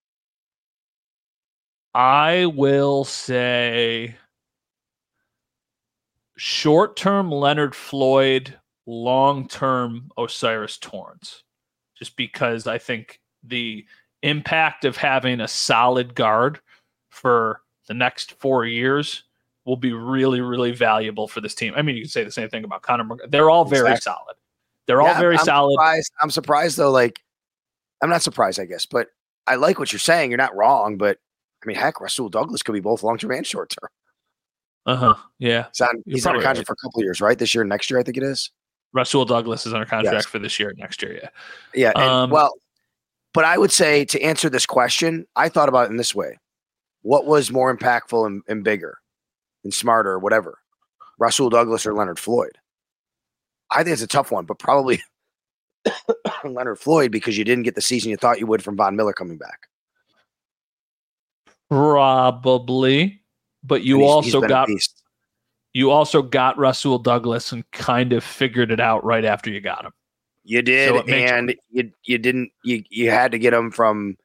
I 1.95 2.47
will 2.47 3.05
say 3.05 4.17
short 6.37 6.97
term 6.97 7.31
Leonard 7.31 7.75
Floyd 7.75 8.59
long 8.87 9.47
term 9.47 10.11
O'Cyrus 10.17 10.79
Torrence, 10.79 11.45
just 11.95 12.17
because 12.17 12.67
I 12.67 12.79
think 12.79 13.21
the 13.43 13.85
impact 14.23 14.87
of 14.87 14.97
having 14.97 15.43
a 15.43 15.49
solid 15.49 16.15
guard 16.15 16.61
for 17.11 17.61
the 17.89 17.95
next 17.95 18.33
four 18.41 18.65
years 18.65 19.25
will 19.65 19.77
be 19.77 19.93
really, 19.93 20.41
really 20.41 20.73
valuable 20.73 21.27
for 21.27 21.41
this 21.41 21.55
team. 21.55 21.73
I 21.77 21.83
mean, 21.83 21.97
you 21.97 22.03
can 22.03 22.11
say 22.11 22.25
the 22.25 22.31
same 22.31 22.49
thing 22.49 22.65
about 22.65 22.83
Connor. 22.83 23.09
They're 23.29 23.51
all 23.51 23.65
very 23.65 23.93
exactly. 23.93 24.13
solid. 24.13 24.37
They're 24.87 25.01
yeah, 25.01 25.15
all 25.15 25.21
very 25.21 25.39
I'm 25.39 25.45
solid. 25.45 25.73
Surprised. 25.73 26.13
I'm 26.21 26.31
surprised 26.31 26.77
though. 26.77 26.91
Like, 26.91 27.21
I'm 28.03 28.11
not 28.11 28.23
surprised, 28.23 28.61
I 28.61 28.67
guess, 28.67 28.87
but 28.87 29.09
I 29.47 29.55
like 29.57 29.79
what 29.79 29.93
you're 29.93 30.01
saying. 30.01 30.31
You're 30.31 30.39
not 30.39 30.55
wrong, 30.55 30.97
but 30.97 31.19
I 31.63 31.67
mean, 31.67 31.77
heck, 31.77 32.01
Rasul 32.01 32.29
Douglas 32.29 32.63
could 32.63 32.73
be 32.73 32.81
both 32.81 33.03
long 33.03 33.17
term 33.19 33.31
and 33.31 33.47
short 33.47 33.71
term. 33.71 33.89
Uh 34.87 34.97
huh. 34.97 35.15
Yeah. 35.39 35.67
He's 35.73 35.81
on, 35.81 36.03
he's 36.07 36.27
on 36.27 36.37
a 36.37 36.39
contract 36.39 36.59
right. 36.59 36.67
for 36.67 36.73
a 36.75 36.77
couple 36.77 37.03
years, 37.03 37.21
right? 37.21 37.39
This 37.39 37.55
year, 37.55 37.65
next 37.65 37.91
year, 37.91 37.99
I 37.99 38.03
think 38.03 38.19
it 38.19 38.23
is. 38.23 38.51
Rasul 38.93 39.25
Douglas 39.25 39.67
is 39.67 39.73
under 39.73 39.87
contract 39.87 40.15
yes. 40.15 40.27
for 40.27 40.39
this 40.39 40.61
year, 40.61 40.73
next 40.77 41.03
year. 41.03 41.15
Yeah. 41.15 41.29
Yeah. 41.75 41.93
And, 41.95 42.05
um, 42.05 42.31
well, 42.31 42.53
but 43.33 43.45
I 43.45 43.59
would 43.59 43.73
say 43.73 44.05
to 44.07 44.21
answer 44.23 44.51
this 44.51 44.67
question, 44.67 45.27
I 45.35 45.49
thought 45.49 45.69
about 45.69 45.87
it 45.87 45.91
in 45.91 45.97
this 45.97 46.15
way: 46.15 46.39
What 47.03 47.27
was 47.27 47.51
more 47.51 47.75
impactful 47.75 48.27
and, 48.27 48.43
and 48.47 48.63
bigger, 48.63 48.99
and 49.65 49.75
smarter, 49.75 50.13
or 50.13 50.19
whatever, 50.19 50.59
Rasul 51.19 51.51
Douglas 51.51 51.87
or 51.87 51.95
Leonard 51.95 52.19
Floyd? 52.19 52.59
I 53.71 53.83
think 53.83 53.95
it's 53.95 54.03
a 54.03 54.07
tough 54.07 54.31
one, 54.31 54.45
but 54.45 54.59
probably 54.59 55.03
Leonard 56.45 56.79
Floyd 56.79 57.11
because 57.11 57.37
you 57.37 57.45
didn't 57.45 57.65
get 57.65 57.75
the 57.75 57.83
season 57.83 58.11
you 58.11 58.17
thought 58.17 58.39
you 58.39 58.47
would 58.47 58.63
from 58.63 58.77
Von 58.77 58.97
Miller 58.97 59.13
coming 59.13 59.39
back. 59.39 59.69
Probably, 61.71 63.21
but 63.63 63.83
you 63.83 63.99
he's, 63.99 64.07
also 64.07 64.41
he's 64.41 64.49
got 64.49 64.69
you 65.73 65.91
also 65.91 66.23
got 66.23 66.57
Rasul 66.57 66.99
Douglas 66.99 67.51
and 67.51 67.69
kind 67.73 68.13
of 68.13 68.23
figured 68.23 68.71
it 68.71 68.81
out 68.81 69.05
right 69.05 69.25
after 69.25 69.51
you 69.51 69.61
got 69.61 69.85
him. 69.85 69.93
You 70.45 70.63
did, 70.63 70.91
so 70.91 71.01
and 71.13 71.55
you 71.71 71.91
you 72.05 72.19
didn't 72.19 72.53
you 72.63 72.85
you 72.91 73.11
had 73.11 73.33
to 73.33 73.39
get 73.39 73.53
him 73.55 73.71
from 73.71 74.17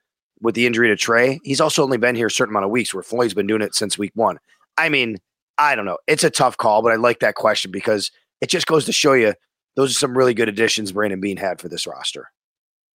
with 0.42 0.56
the 0.56 0.66
injury 0.66 0.90
to 0.90 0.96
Trey. 0.96 1.40
He's 1.44 1.62
also 1.62 1.82
only 1.84 1.98
been 1.98 2.16
here 2.16 2.28
a 2.28 2.32
certain 2.32 2.54
amount 2.54 2.66
of 2.66 2.72
weeks, 2.72 2.94
where 2.94 3.04
Floyd's 3.04 3.34
been 3.34 3.48
doing 3.48 3.62
it 3.62 3.74
since 3.74 3.98
week 3.98 4.12
one. 4.16 4.38
I 4.78 4.90
mean, 4.90 5.18
I 5.60 5.76
don't 5.76 5.86
know. 5.86 5.98
It's 6.08 6.24
a 6.24 6.30
tough 6.30 6.58
call, 6.58 6.82
but 6.82 6.92
I 6.92 6.96
like 6.96 7.20
that 7.20 7.36
question 7.36 7.70
because 7.70 8.12
it 8.42 8.50
just 8.50 8.66
goes 8.66 8.86
to 8.86 8.92
show 8.94 9.14
you 9.14 9.34
those 9.76 9.92
are 9.92 10.00
some 10.00 10.18
really 10.18 10.34
good 10.34 10.50
additions 10.50 10.94
Brandon 10.94 11.20
Beane 11.20 11.38
had 11.38 11.60
for 11.60 11.70
this 11.70 11.86
roster. 11.86 12.32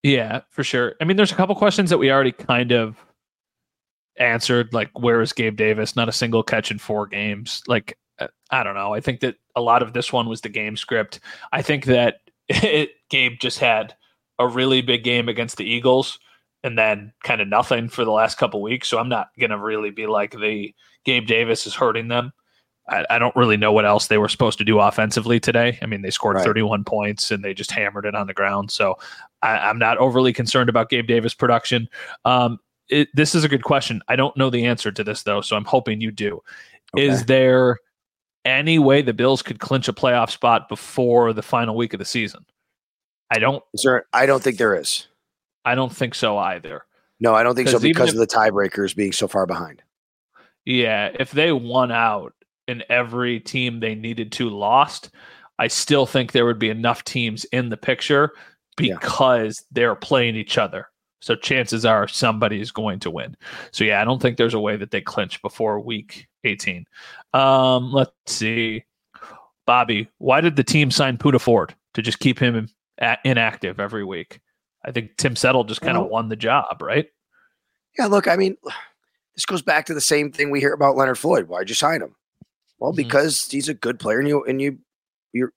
Yeah, 0.02 0.42
for 0.50 0.64
sure. 0.64 0.96
I 1.00 1.06
mean, 1.06 1.18
there's 1.18 1.32
a 1.32 1.36
couple 1.36 1.56
questions 1.56 1.90
that 1.90 1.98
we 1.98 2.12
already 2.12 2.32
kind 2.32 2.72
of 2.72 2.98
answered, 4.18 4.74
like 4.74 4.90
where 4.98 5.22
is 5.22 5.34
Gabe 5.34 5.56
Davis? 5.56 5.96
Not 5.96 6.10
a 6.10 6.14
single 6.14 6.44
catch 6.44 6.72
in 6.72 6.80
four 6.80 7.08
games. 7.08 7.62
Like, 7.68 7.98
uh, 8.20 8.28
I 8.50 8.64
don't 8.64 8.76
know. 8.76 8.94
I 8.94 9.02
think 9.02 9.20
that 9.22 9.36
a 9.56 9.62
lot 9.62 9.82
of 9.82 9.94
this 9.94 10.12
one 10.12 10.28
was 10.28 10.42
the 10.42 10.50
game 10.50 10.78
script. 10.78 11.20
I 11.52 11.62
think 11.62 11.86
that 11.86 12.22
it, 12.50 12.92
Gabe 13.10 13.40
just 13.40 13.60
had 13.60 13.96
a 14.40 14.48
really 14.48 14.82
big 14.82 15.04
game 15.04 15.30
against 15.30 15.58
the 15.58 15.66
Eagles 15.66 16.20
and 16.64 16.78
then 16.78 17.14
kind 17.24 17.42
of 17.42 17.48
nothing 17.48 17.90
for 17.90 18.06
the 18.06 18.12
last 18.12 18.38
couple 18.38 18.62
weeks. 18.62 18.88
So 18.88 18.98
I'm 18.98 19.10
not 19.10 19.30
going 19.40 19.52
to 19.52 19.58
really 19.58 19.92
be 19.92 20.08
like 20.08 20.32
the 20.32 20.74
Gabe 21.06 21.28
Davis 21.28 21.68
is 21.68 21.76
hurting 21.76 22.08
them. 22.08 22.32
I, 22.90 23.06
I, 23.10 23.20
don't 23.20 23.36
really 23.36 23.56
know 23.56 23.72
what 23.72 23.86
else 23.86 24.08
they 24.08 24.18
were 24.18 24.28
supposed 24.28 24.58
to 24.58 24.66
do 24.66 24.80
offensively 24.80 25.40
today. 25.40 25.80
I 25.82 25.86
mean, 25.86 26.02
they 26.02 26.10
scored 26.10 26.36
right. 26.36 26.46
31 26.46 26.84
points 26.84 27.32
and 27.32 27.44
they 27.44 27.54
just 27.54 27.72
hammered 27.72 28.06
it 28.06 28.16
on 28.16 28.28
the 28.28 28.34
ground. 28.34 28.72
So 28.72 28.98
I, 29.42 29.70
am 29.70 29.80
not 29.80 29.98
overly 29.98 30.34
concerned 30.34 30.70
about 30.70 30.90
Gabe 30.90 31.08
Davis 31.08 31.34
production. 31.34 31.88
Um, 32.26 32.60
it, 32.90 33.08
this 33.14 33.36
is 33.36 33.44
a 33.44 33.50
good 33.50 33.64
question. 33.64 34.02
I 34.08 34.16
don't 34.16 34.36
know 34.36 34.50
the 34.50 34.66
answer 34.66 34.92
to 34.92 35.04
this 35.04 35.24
though, 35.24 35.42
so 35.42 35.56
I'm 35.56 35.66
hoping 35.66 36.02
you 36.02 36.12
do. 36.12 36.42
Okay. 36.96 37.08
Is 37.08 37.26
there 37.26 37.78
any 38.46 38.80
way 38.80 39.02
the 39.02 39.14
Bills 39.14 39.42
could 39.42 39.60
clinch 39.60 39.88
a 39.88 39.94
playoff 39.94 40.30
spot 40.30 40.68
before 40.68 41.34
the 41.34 41.42
final 41.42 41.76
week 41.76 41.94
of 41.94 42.00
the 42.00 42.06
season? 42.06 42.46
I 43.32 43.40
don't. 43.40 43.64
Is 43.74 43.84
there? 43.84 44.06
I 44.14 44.26
don't 44.26 44.44
think 44.44 44.58
there 44.58 44.76
is. 44.76 45.08
I 45.66 45.76
don't 45.76 45.96
think 45.96 46.14
so 46.14 46.38
either. 46.38 46.86
No, 47.20 47.34
I 47.34 47.44
don't 47.44 47.56
think 47.56 47.70
so 47.70 47.80
because 47.80 48.10
if, 48.10 48.16
of 48.16 48.20
the 48.20 48.28
tiebreakers 48.28 48.96
being 48.96 49.14
so 49.14 49.28
far 49.28 49.46
behind. 49.46 49.82
Yeah, 50.66 51.10
if 51.20 51.32
they 51.32 51.52
won 51.52 51.92
out 51.92 52.34
and 52.68 52.84
every 52.90 53.40
team 53.40 53.80
they 53.80 53.96
needed 53.96 54.32
to 54.34 54.50
lost, 54.50 55.12
I 55.60 55.68
still 55.68 56.06
think 56.06 56.32
there 56.32 56.46
would 56.46 56.60
be 56.60 56.70
enough 56.70 57.04
teams 57.04 57.46
in 57.46 57.70
the 57.70 57.78
picture 57.78 58.32
because 58.78 59.60
yeah. 59.60 59.68
they're 59.72 59.96
playing 59.96 60.36
each 60.36 60.58
other. 60.58 60.90
So 61.22 61.36
chances 61.36 61.86
are 61.86 62.08
somebody 62.08 62.60
is 62.60 62.72
going 62.72 63.00
to 63.00 63.12
win. 63.12 63.38
So 63.72 63.84
yeah, 63.84 64.02
I 64.02 64.04
don't 64.04 64.22
think 64.22 64.38
there's 64.38 64.54
a 64.54 64.60
way 64.60 64.76
that 64.76 64.92
they 64.92 65.00
clinch 65.00 65.42
before 65.42 65.80
week 65.80 66.28
18. 66.44 66.86
Um, 67.34 67.94
let's 67.94 68.12
see. 68.26 68.84
Bobby, 69.66 70.10
why 70.18 70.42
did 70.42 70.58
the 70.58 70.64
team 70.64 70.92
sign 70.92 71.18
Poona 71.18 71.40
Ford 71.40 71.74
to 71.94 72.02
just 72.02 72.20
keep 72.20 72.40
him 72.40 72.68
inactive 73.24 73.80
every 73.80 74.04
week? 74.04 74.42
I 74.86 74.92
think 74.92 75.16
Tim 75.18 75.38
Settle 75.38 75.64
just 75.64 75.80
kind 75.80 75.98
of 75.98 76.08
won 76.08 76.28
the 76.28 76.36
job, 76.36 76.82
right? 76.82 77.06
Yeah, 77.98 78.08
look, 78.08 78.28
I 78.28 78.36
mean, 78.36 78.58
this 79.36 79.46
goes 79.46 79.62
back 79.62 79.86
to 79.86 79.94
the 79.94 80.02
same 80.02 80.32
thing 80.32 80.50
we 80.50 80.60
hear 80.60 80.74
about 80.74 80.98
Leonard 80.98 81.18
Floyd. 81.18 81.48
Why'd 81.48 81.70
you 81.70 81.76
sign 81.76 82.02
him? 82.02 82.16
Well, 82.84 82.92
mm-hmm. 82.92 82.98
because 82.98 83.48
he's 83.50 83.70
a 83.70 83.74
good 83.74 83.98
player, 83.98 84.20
and 84.20 84.28
you 84.28 84.44
and 84.44 84.62
you 84.62 84.78
you 85.32 85.50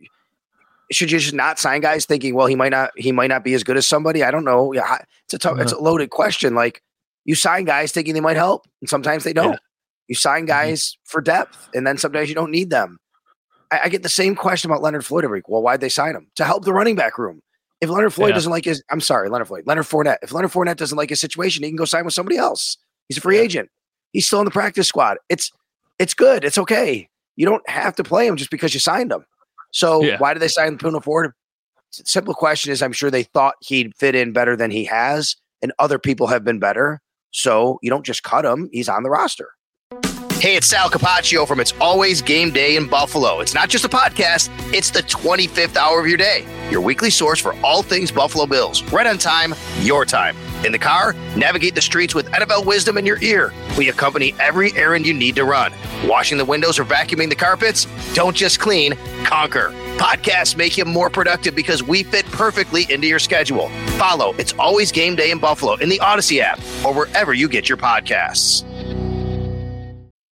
should 0.93 1.11
you 1.11 1.19
just 1.19 1.35
not 1.35 1.59
sign 1.59 1.81
guys 1.81 2.07
thinking, 2.07 2.37
well, 2.37 2.47
he 2.47 2.55
might 2.55 2.69
not 2.69 2.93
he 2.97 3.11
might 3.11 3.27
not 3.27 3.43
be 3.43 3.53
as 3.55 3.65
good 3.65 3.77
as 3.77 3.85
somebody. 3.85 4.23
I 4.23 4.31
don't 4.31 4.45
know. 4.45 4.73
Yeah, 4.73 4.99
it's 5.25 5.35
a 5.35 5.39
tough, 5.39 5.55
mm-hmm. 5.55 5.63
it's 5.63 5.73
a 5.73 5.79
loaded 5.79 6.11
question. 6.11 6.55
Like 6.55 6.85
you 7.25 7.35
sign 7.35 7.65
guys 7.65 7.91
thinking 7.91 8.15
they 8.15 8.21
might 8.21 8.37
help, 8.37 8.69
and 8.81 8.89
sometimes 8.89 9.25
they 9.25 9.33
don't. 9.33 9.55
Yeah. 9.55 9.59
You 10.07 10.15
sign 10.15 10.43
mm-hmm. 10.43 10.47
guys 10.47 10.85
mm-hmm. 10.85 11.01
for 11.03 11.21
depth, 11.21 11.69
and 11.75 11.85
then 11.85 11.99
sometimes 11.99 12.29
you 12.29 12.37
don't 12.37 12.53
need 12.53 12.71
them. 12.71 12.99
I, 13.73 13.81
I, 13.85 13.89
get 13.89 14.05
the 14.05 14.09
same 14.09 14.37
question 14.37 14.71
about 14.71 14.81
Leonard 14.81 15.05
Floyd 15.05 15.25
every 15.25 15.39
week. 15.39 15.49
Well, 15.49 15.63
why'd 15.63 15.81
they 15.81 15.89
sign 15.89 16.15
him? 16.15 16.29
To 16.37 16.45
help 16.45 16.65
the 16.65 16.73
running 16.73 16.95
back 16.95 17.19
room. 17.19 17.41
If 17.81 17.91
Leonard 17.91 18.15
Floyd 18.15 18.29
yeah. 18.29 18.35
doesn't 18.37 18.53
like 18.53 18.65
his, 18.65 18.85
I'm 18.89 19.01
sorry, 19.01 19.29
Leonard 19.29 19.49
Floyd, 19.49 19.65
Leonard 19.67 19.87
Fournette. 19.87 20.19
If 20.23 20.31
Leonard 20.31 20.53
Fournette 20.53 20.77
doesn't 20.77 20.97
like 20.97 21.11
his 21.11 21.21
situation, 21.21 21.65
he 21.65 21.71
can 21.71 21.77
go 21.77 21.85
sign 21.87 22.05
with 22.05 22.15
somebody 22.15 22.37
else. 22.37 22.77
He's 23.09 23.19
a 23.19 23.21
free 23.21 23.39
yeah. 23.39 23.43
agent. 23.43 23.71
He's 24.13 24.29
still 24.29 24.39
in 24.39 24.45
the 24.45 24.53
practice 24.53 24.87
squad. 24.87 25.19
It's 25.29 25.51
it's 25.99 26.15
good. 26.15 26.45
It's 26.45 26.59
okay. 26.59 27.09
You 27.37 27.47
don't 27.47 27.69
have 27.69 27.95
to 27.97 28.05
play 28.05 28.27
him 28.27 28.37
just 28.37 28.51
because 28.51 28.75
you 28.75 28.81
signed 28.81 29.13
him. 29.13 29.25
So 29.73 30.03
yeah. 30.03 30.19
why 30.19 30.33
did 30.33 30.41
they 30.41 30.49
sign 30.49 30.79
Poona 30.79 31.03
Ford? 31.03 31.33
Simple 31.91 32.35
question 32.35 32.73
is 32.73 32.83
I'm 32.83 32.93
sure 32.93 33.11
they 33.11 33.23
thought 33.23 33.55
he'd 33.61 33.95
fit 33.97 34.15
in 34.15 34.33
better 34.33 34.57
than 34.57 34.71
he 34.71 34.85
has, 34.85 35.37
and 35.63 35.73
other 35.79 35.99
people 35.99 36.27
have 36.27 36.45
been 36.45 36.59
better. 36.59 37.01
So 37.31 37.79
you 37.83 37.91
don't 37.91 38.05
just 38.05 38.23
cut 38.23 38.45
him, 38.45 38.69
he's 38.73 38.89
on 38.89 39.03
the 39.03 39.11
roster. 39.11 39.51
Hey, 40.39 40.57
it's 40.57 40.67
Sal 40.67 40.91
Capaccio 40.91 41.49
from 41.49 41.61
It's 41.61 41.73
Always 41.81 42.21
Game 42.21 42.51
Day 42.51 42.77
in 42.77 42.87
Buffalo. 42.87 43.41
It's 43.41 43.55
not 43.55 43.71
just 43.71 43.87
a 43.87 43.89
podcast, 43.89 44.51
it's 44.73 44.91
the 44.91 45.03
25th 45.03 45.77
hour 45.77 45.99
of 45.99 46.07
your 46.07 46.19
day. 46.19 46.47
Your 46.71 46.83
weekly 46.83 47.09
source 47.09 47.41
for 47.41 47.55
all 47.65 47.83
things 47.83 48.13
Buffalo 48.13 48.47
Bills. 48.47 48.83
Right 48.93 49.07
on 49.07 49.17
time, 49.17 49.55
your 49.81 50.05
time. 50.05 50.37
In 50.65 50.73
the 50.73 50.79
car, 50.79 51.13
navigate 51.37 51.75
the 51.75 51.81
streets 51.81 52.15
with 52.15 52.27
NFL 52.31 52.65
wisdom 52.65 52.99
in 52.99 53.07
your 53.07 53.23
ear. 53.23 53.53
We 53.77 53.89
accompany 53.89 54.35
every 54.41 54.73
errand 54.75 55.07
you 55.07 55.15
need 55.15 55.37
to 55.37 55.45
run. 55.45 55.73
Washing 56.05 56.39
the 56.39 56.45
windows 56.45 56.79
or 56.79 56.85
vacuuming 56.85 57.29
the 57.29 57.37
carpets? 57.37 57.87
Don't 58.15 58.37
just 58.37 58.59
clean, 58.59 58.95
conquer. 59.25 59.73
Podcasts 59.97 60.57
make 60.57 60.77
you 60.77 60.85
more 60.85 61.09
productive 61.09 61.55
because 61.55 61.83
we 61.83 62.03
fit 62.03 62.27
perfectly 62.27 62.87
into 62.91 63.07
your 63.07 63.19
schedule. 63.19 63.69
Follow 63.99 64.35
It's 64.35 64.53
Always 64.55 64.93
Game 64.93 65.17
Day 65.17 65.31
in 65.31 65.39
Buffalo 65.39 65.75
in 65.75 65.89
the 65.89 65.99
Audacy 65.99 66.41
app 66.41 66.59
or 66.85 66.95
wherever 66.95 67.33
you 67.33 67.49
get 67.49 67.69
your 67.69 67.79
podcasts. 67.79 68.65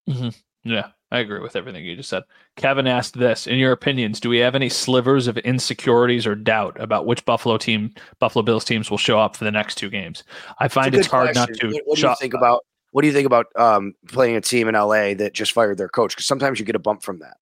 Mm-hmm. 0.09 0.29
Yeah, 0.65 0.89
I 1.15 1.21
agree 1.21 1.39
with 1.39 1.55
everything 1.55 1.85
you 1.85 1.95
just 1.95 2.09
said. 2.09 2.25
Kevin 2.57 2.89
asked 2.89 3.17
this: 3.17 3.47
In 3.47 3.57
your 3.57 3.71
opinions, 3.71 4.19
do 4.19 4.29
we 4.29 4.39
have 4.39 4.57
any 4.57 4.69
slivers 4.69 5.29
of 5.29 5.39
insecurities 5.39 6.27
or 6.27 6.35
doubt 6.35 6.77
about 6.81 7.07
which 7.07 7.25
Buffalo 7.25 7.57
team, 7.57 7.95
Buffalo 8.19 8.43
Bills 8.43 8.65
teams, 8.65 8.91
will 8.91 8.99
show 8.99 9.21
up 9.21 9.37
for 9.37 9.45
the 9.45 9.53
next 9.53 9.77
two 9.77 9.89
games? 9.89 10.25
I 10.59 10.67
find 10.67 10.93
it's 10.93 11.07
hard 11.07 11.33
question. 11.33 11.57
not 11.63 11.73
to. 11.73 11.83
What, 11.85 11.99
do 11.99 12.09
you 12.09 12.15
think 12.19 12.35
about? 12.35 12.65
What 12.91 13.03
do 13.03 13.07
you 13.07 13.15
think 13.15 13.27
about 13.27 13.47
um, 13.55 13.95
playing 14.09 14.35
a 14.35 14.41
team 14.41 14.67
in 14.67 14.75
LA 14.75 15.15
that 15.15 15.35
just 15.35 15.53
fired 15.53 15.79
their 15.79 15.89
coach? 15.89 16.17
Because 16.17 16.27
sometimes 16.27 16.59
you 16.59 16.67
get 16.67 16.75
a 16.75 16.81
bump 16.81 17.05
from 17.05 17.21
that. 17.21 17.37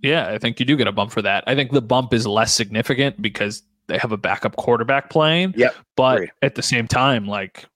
Yeah, 0.00 0.28
I 0.28 0.38
think 0.38 0.58
you 0.58 0.66
do 0.66 0.76
get 0.76 0.88
a 0.88 0.92
bump 0.92 1.12
for 1.12 1.22
that. 1.22 1.44
I 1.46 1.54
think 1.54 1.70
the 1.70 1.80
bump 1.80 2.12
is 2.12 2.26
less 2.26 2.52
significant 2.52 3.22
because 3.22 3.62
they 3.86 3.98
have 3.98 4.10
a 4.10 4.16
backup 4.16 4.56
quarterback 4.56 5.10
playing. 5.10 5.54
Yeah, 5.56 5.70
but 5.94 6.22
at 6.42 6.56
the 6.56 6.62
same 6.62 6.88
time, 6.88 7.28
like 7.28 7.66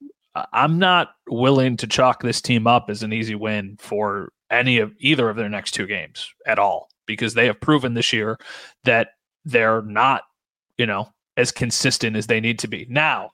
I'm 0.53 0.81
not 0.81 1.15
willing 1.29 1.77
to 1.77 1.87
chalk 1.87 2.23
this 2.23 2.41
team 2.41 2.67
up 2.67 2.91
as 2.91 3.05
an 3.05 3.13
easy 3.13 3.37
win 3.37 3.77
for 3.79 4.33
any 4.51 4.79
of 4.79 4.93
either 4.99 5.29
of 5.29 5.37
their 5.37 5.49
next 5.49 5.73
two 5.73 5.87
games 5.87 6.31
at 6.47 6.59
all 6.59 6.89
because 7.07 7.35
they 7.35 7.47
have 7.47 7.61
proven 7.61 7.95
this 7.95 8.13
year 8.13 8.39
that 8.85 9.11
they're 9.45 9.83
not, 9.83 10.23
you 10.79 10.87
know, 10.87 11.09
as 11.37 11.53
consistent 11.53 12.17
as 12.17 12.27
they 12.27 12.41
need 12.41 12.59
to 12.59 12.69
be. 12.69 12.87
Now, 12.89 13.31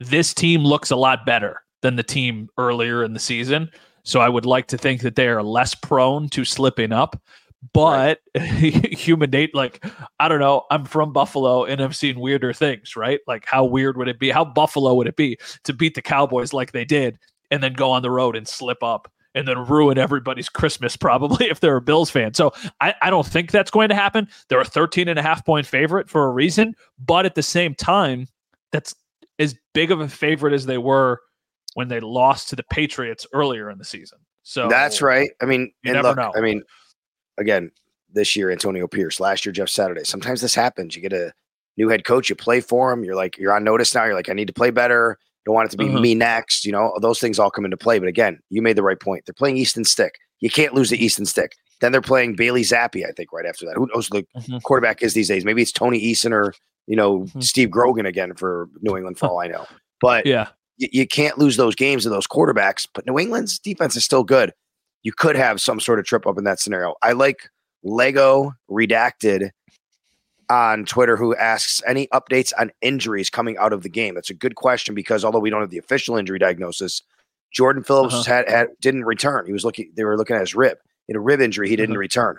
this 0.00 0.34
team 0.34 0.62
looks 0.62 0.90
a 0.90 0.96
lot 0.96 1.26
better 1.26 1.62
than 1.82 1.96
the 1.96 2.02
team 2.02 2.48
earlier 2.58 3.04
in 3.04 3.12
the 3.12 3.20
season. 3.20 3.70
So 4.04 4.20
I 4.20 4.28
would 4.28 4.46
like 4.46 4.66
to 4.68 4.78
think 4.78 5.00
that 5.02 5.16
they 5.16 5.28
are 5.28 5.42
less 5.42 5.74
prone 5.74 6.28
to 6.30 6.44
slipping 6.44 6.92
up 6.92 7.20
but 7.72 8.20
right. 8.36 8.94
human 8.98 9.30
date 9.30 9.54
like 9.54 9.84
i 10.20 10.28
don't 10.28 10.40
know 10.40 10.64
i'm 10.70 10.84
from 10.84 11.12
buffalo 11.12 11.64
and 11.64 11.80
i've 11.80 11.96
seen 11.96 12.20
weirder 12.20 12.52
things 12.52 12.96
right 12.96 13.20
like 13.26 13.44
how 13.46 13.64
weird 13.64 13.96
would 13.96 14.08
it 14.08 14.18
be 14.18 14.30
how 14.30 14.44
buffalo 14.44 14.94
would 14.94 15.06
it 15.06 15.16
be 15.16 15.36
to 15.62 15.72
beat 15.72 15.94
the 15.94 16.02
cowboys 16.02 16.52
like 16.52 16.72
they 16.72 16.84
did 16.84 17.18
and 17.50 17.62
then 17.62 17.72
go 17.72 17.90
on 17.90 18.02
the 18.02 18.10
road 18.10 18.36
and 18.36 18.46
slip 18.46 18.82
up 18.82 19.10
and 19.34 19.48
then 19.48 19.58
ruin 19.66 19.98
everybody's 19.98 20.48
Christmas 20.48 20.96
probably 20.96 21.46
if 21.50 21.60
they're 21.60 21.76
a 21.76 21.82
Bills 21.82 22.10
fan. 22.10 22.34
So 22.34 22.52
I, 22.80 22.94
I 23.02 23.10
don't 23.10 23.26
think 23.26 23.50
that's 23.50 23.70
going 23.70 23.88
to 23.88 23.94
happen. 23.94 24.28
They're 24.48 24.60
a 24.60 24.64
13 24.64 25.08
and 25.08 25.18
a 25.18 25.22
half 25.22 25.44
point 25.44 25.66
favorite 25.66 26.08
for 26.08 26.26
a 26.26 26.30
reason, 26.30 26.74
but 26.98 27.26
at 27.26 27.34
the 27.34 27.42
same 27.42 27.74
time, 27.74 28.28
that's 28.72 28.94
as 29.38 29.54
big 29.72 29.90
of 29.90 30.00
a 30.00 30.08
favorite 30.08 30.52
as 30.52 30.66
they 30.66 30.78
were 30.78 31.20
when 31.74 31.88
they 31.88 32.00
lost 32.00 32.48
to 32.50 32.56
the 32.56 32.62
Patriots 32.64 33.26
earlier 33.32 33.70
in 33.70 33.78
the 33.78 33.84
season. 33.84 34.18
So 34.42 34.68
that's 34.68 35.02
right. 35.02 35.30
I 35.42 35.46
mean, 35.46 35.72
you 35.82 35.90
and 35.90 35.94
never 35.94 36.08
look, 36.08 36.16
know. 36.16 36.32
I 36.36 36.40
mean, 36.40 36.62
again, 37.38 37.70
this 38.12 38.36
year 38.36 38.50
Antonio 38.50 38.86
Pierce, 38.86 39.18
last 39.18 39.44
year 39.44 39.52
Jeff 39.52 39.68
Saturday. 39.68 40.04
Sometimes 40.04 40.40
this 40.40 40.54
happens. 40.54 40.94
You 40.94 41.02
get 41.02 41.12
a 41.12 41.32
new 41.76 41.88
head 41.88 42.04
coach, 42.04 42.28
you 42.28 42.36
play 42.36 42.60
for 42.60 42.92
him. 42.92 43.04
You're 43.04 43.16
like, 43.16 43.36
you're 43.38 43.54
on 43.54 43.64
notice 43.64 43.94
now. 43.94 44.04
You're 44.04 44.14
like, 44.14 44.28
I 44.28 44.34
need 44.34 44.46
to 44.46 44.52
play 44.52 44.70
better. 44.70 45.18
Don't 45.46 45.54
want 45.54 45.66
it 45.68 45.70
to 45.72 45.76
be 45.76 45.88
Uh-huh. 45.88 46.00
me 46.00 46.14
next. 46.14 46.64
You 46.64 46.72
know, 46.72 46.96
those 47.00 47.20
things 47.20 47.38
all 47.38 47.50
come 47.50 47.64
into 47.64 47.76
play. 47.76 47.98
But 47.98 48.08
again, 48.08 48.38
you 48.50 48.62
made 48.62 48.76
the 48.76 48.82
right 48.82 48.98
point. 48.98 49.24
They're 49.26 49.34
playing 49.34 49.56
Easton 49.58 49.84
Stick. 49.84 50.14
You 50.40 50.50
can't 50.50 50.74
lose 50.74 50.90
the 50.90 51.02
Easton 51.02 51.26
Stick. 51.26 51.52
Then 51.80 51.92
they're 51.92 52.00
playing 52.00 52.36
Bailey 52.36 52.62
Zappe, 52.62 53.06
I 53.06 53.12
think, 53.12 53.32
right 53.32 53.44
after 53.46 53.66
that. 53.66 53.76
Who 53.76 53.88
knows 53.94 54.08
who 54.08 54.22
the 54.22 54.26
Mhm. 54.40 54.62
quarterback 54.62 55.02
is 55.02 55.12
these 55.14 55.28
days? 55.28 55.44
Maybe 55.44 55.60
it's 55.62 55.72
Tony 55.72 56.00
Eason 56.00 56.32
or 56.32 56.54
you 56.86 56.96
know 56.96 57.20
Mhm. 57.34 57.42
Steve 57.42 57.70
Grogan 57.70 58.06
again 58.06 58.34
for 58.34 58.68
New 58.82 58.96
England, 58.96 59.18
for 59.18 59.28
all 59.28 59.40
I 59.40 59.48
know. 59.48 59.66
But 60.00 60.24
yeah, 60.26 60.48
you, 60.76 60.88
you 60.92 61.06
can't 61.06 61.36
lose 61.38 61.56
those 61.56 61.74
games 61.74 62.04
to 62.04 62.08
those 62.10 62.26
quarterbacks. 62.26 62.86
But 62.94 63.06
New 63.06 63.18
England's 63.18 63.58
defense 63.58 63.96
is 63.96 64.04
still 64.04 64.24
good. 64.24 64.52
You 65.02 65.12
could 65.12 65.36
have 65.36 65.60
some 65.60 65.80
sort 65.80 65.98
of 65.98 66.06
trip 66.06 66.26
up 66.26 66.38
in 66.38 66.44
that 66.44 66.60
scenario. 66.60 66.94
I 67.02 67.12
like 67.12 67.48
Lego 67.82 68.52
Redacted 68.70 69.50
on 70.50 70.84
Twitter 70.84 71.16
who 71.16 71.34
asks 71.36 71.82
any 71.86 72.06
updates 72.08 72.52
on 72.58 72.70
injuries 72.82 73.30
coming 73.30 73.56
out 73.58 73.72
of 73.72 73.82
the 73.82 73.88
game. 73.88 74.14
That's 74.14 74.30
a 74.30 74.34
good 74.34 74.54
question 74.56 74.94
because 74.94 75.24
although 75.24 75.38
we 75.38 75.50
don't 75.50 75.60
have 75.60 75.70
the 75.70 75.78
official 75.78 76.16
injury 76.16 76.38
diagnosis, 76.38 77.02
Jordan 77.52 77.82
Phillips 77.82 78.14
Uh-huh. 78.14 78.24
had, 78.24 78.50
had 78.50 78.68
didn't 78.80 79.04
return. 79.04 79.46
He 79.46 79.52
was 79.52 79.64
looking. 79.64 79.92
They 79.96 80.04
were 80.04 80.16
looking 80.16 80.36
at 80.36 80.40
his 80.40 80.54
rib. 80.54 80.78
In 81.08 81.16
a 81.16 81.20
rib 81.20 81.40
injury, 81.40 81.68
he 81.68 81.76
didn't 81.76 81.94
Uh-huh. 81.94 82.00
return. 82.00 82.38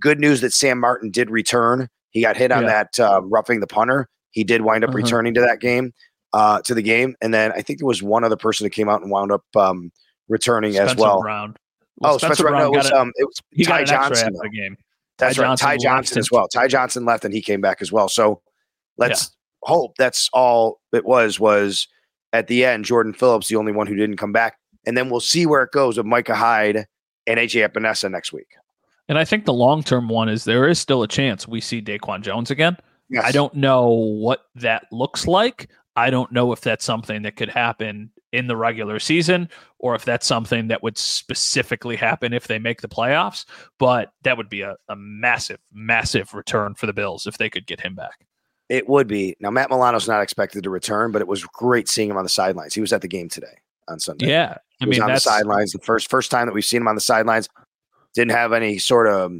Good 0.00 0.20
news 0.20 0.40
that 0.42 0.52
Sam 0.52 0.78
Martin 0.78 1.10
did 1.10 1.30
return. 1.30 1.88
He 2.10 2.20
got 2.20 2.36
hit 2.36 2.52
on 2.52 2.62
Yeah. 2.64 2.68
that 2.68 3.00
uh, 3.00 3.20
roughing 3.24 3.60
the 3.60 3.66
punter. 3.66 4.08
He 4.32 4.44
did 4.44 4.62
wind 4.62 4.84
up 4.84 4.90
Uh-huh. 4.90 4.96
returning 4.98 5.34
to 5.34 5.40
that 5.40 5.60
game, 5.60 5.92
uh, 6.32 6.60
to 6.62 6.74
the 6.74 6.82
game. 6.82 7.14
And 7.20 7.32
then 7.34 7.52
I 7.52 7.62
think 7.62 7.78
there 7.78 7.86
was 7.86 8.02
one 8.02 8.22
other 8.24 8.36
person 8.36 8.64
that 8.64 8.70
came 8.70 8.88
out 8.88 9.02
and 9.02 9.10
wound 9.10 9.32
up 9.32 9.44
um, 9.56 9.90
returning 10.28 10.76
as 10.76 10.94
well. 10.96 11.20
Brown. 11.20 11.56
oh, 12.02 12.18
Spencer, 12.18 12.44
Brown. 12.44 12.58
No, 12.60 12.66
it 12.74 12.76
was, 12.76 12.92
um, 12.92 13.12
it 13.16 13.24
was 13.24 13.36
he 13.50 13.64
Ty 13.64 13.70
got 13.70 13.80
an 13.80 13.86
Johnson. 13.86 14.26
after 14.36 14.48
the 14.50 14.56
game. 14.56 14.76
That's 15.20 15.36
Ty 15.36 15.42
right. 15.42 15.48
Johnson 15.48 15.66
Ty 15.68 15.76
Johnson 15.78 16.18
as 16.18 16.30
well. 16.30 16.48
Ty 16.48 16.68
Johnson 16.68 17.04
left 17.04 17.24
and 17.24 17.32
he 17.32 17.40
came 17.40 17.60
back 17.60 17.80
as 17.80 17.92
well. 17.92 18.08
So 18.08 18.42
let's 18.98 19.30
hope 19.62 19.92
that's 19.98 20.28
all 20.32 20.80
it 20.92 21.04
was, 21.04 21.38
was 21.38 21.86
at 22.32 22.46
the 22.46 22.64
end, 22.64 22.84
Jordan 22.84 23.12
Phillips, 23.12 23.48
the 23.48 23.56
only 23.56 23.72
one 23.72 23.86
who 23.86 23.94
didn't 23.94 24.16
come 24.16 24.32
back. 24.32 24.56
And 24.86 24.96
then 24.96 25.10
we'll 25.10 25.20
see 25.20 25.46
where 25.46 25.62
it 25.62 25.72
goes 25.72 25.96
with 25.96 26.06
Micah 26.06 26.34
Hyde 26.34 26.86
and 27.26 27.38
AJ 27.38 27.68
Epenesa 27.68 28.10
next 28.10 28.32
week. 28.32 28.48
And 29.08 29.18
I 29.18 29.24
think 29.24 29.44
the 29.44 29.52
long 29.52 29.82
term 29.82 30.08
one 30.08 30.28
is 30.28 30.44
there 30.44 30.68
is 30.68 30.78
still 30.78 31.02
a 31.02 31.08
chance 31.08 31.46
we 31.46 31.60
see 31.60 31.82
DaQuan 31.82 32.22
Jones 32.22 32.50
again. 32.50 32.76
Yes. 33.08 33.24
I 33.24 33.32
don't 33.32 33.54
know 33.54 33.88
what 33.88 34.46
that 34.54 34.86
looks 34.92 35.26
like. 35.26 35.68
I 35.96 36.10
don't 36.10 36.30
know 36.30 36.52
if 36.52 36.60
that's 36.60 36.84
something 36.84 37.22
that 37.22 37.36
could 37.36 37.50
happen 37.50 38.10
in 38.32 38.46
the 38.46 38.56
regular 38.56 38.98
season 39.00 39.48
or 39.78 39.94
if 39.94 40.04
that's 40.04 40.26
something 40.26 40.68
that 40.68 40.82
would 40.82 40.96
specifically 40.96 41.96
happen 41.96 42.32
if 42.32 42.46
they 42.46 42.58
make 42.58 42.80
the 42.80 42.88
playoffs. 42.88 43.44
But 43.78 44.12
that 44.22 44.36
would 44.36 44.48
be 44.48 44.60
a, 44.62 44.76
a 44.88 44.96
massive, 44.96 45.58
massive 45.72 46.32
return 46.34 46.74
for 46.74 46.86
the 46.86 46.92
Bills 46.92 47.26
if 47.26 47.38
they 47.38 47.50
could 47.50 47.66
get 47.66 47.80
him 47.80 47.94
back. 47.94 48.26
It 48.68 48.88
would 48.88 49.08
be. 49.08 49.36
Now, 49.40 49.50
Matt 49.50 49.68
Milano's 49.70 50.06
not 50.06 50.22
expected 50.22 50.62
to 50.62 50.70
return, 50.70 51.10
but 51.10 51.20
it 51.20 51.26
was 51.28 51.44
great 51.44 51.88
seeing 51.88 52.08
him 52.08 52.16
on 52.16 52.22
the 52.22 52.28
sidelines. 52.28 52.72
He 52.72 52.80
was 52.80 52.92
at 52.92 53.00
the 53.02 53.08
game 53.08 53.28
today 53.28 53.58
on 53.88 53.98
Sunday. 53.98 54.28
Yeah. 54.28 54.58
I 54.80 54.84
mean, 54.86 55.02
on 55.02 55.12
the 55.12 55.18
sidelines. 55.18 55.72
The 55.72 55.80
first 55.80 56.08
first 56.08 56.30
time 56.30 56.46
that 56.46 56.52
we've 56.52 56.64
seen 56.64 56.80
him 56.82 56.88
on 56.88 56.94
the 56.94 57.00
sidelines. 57.00 57.48
Didn't 58.14 58.30
have 58.32 58.52
any 58.52 58.78
sort 58.78 59.08
of 59.08 59.32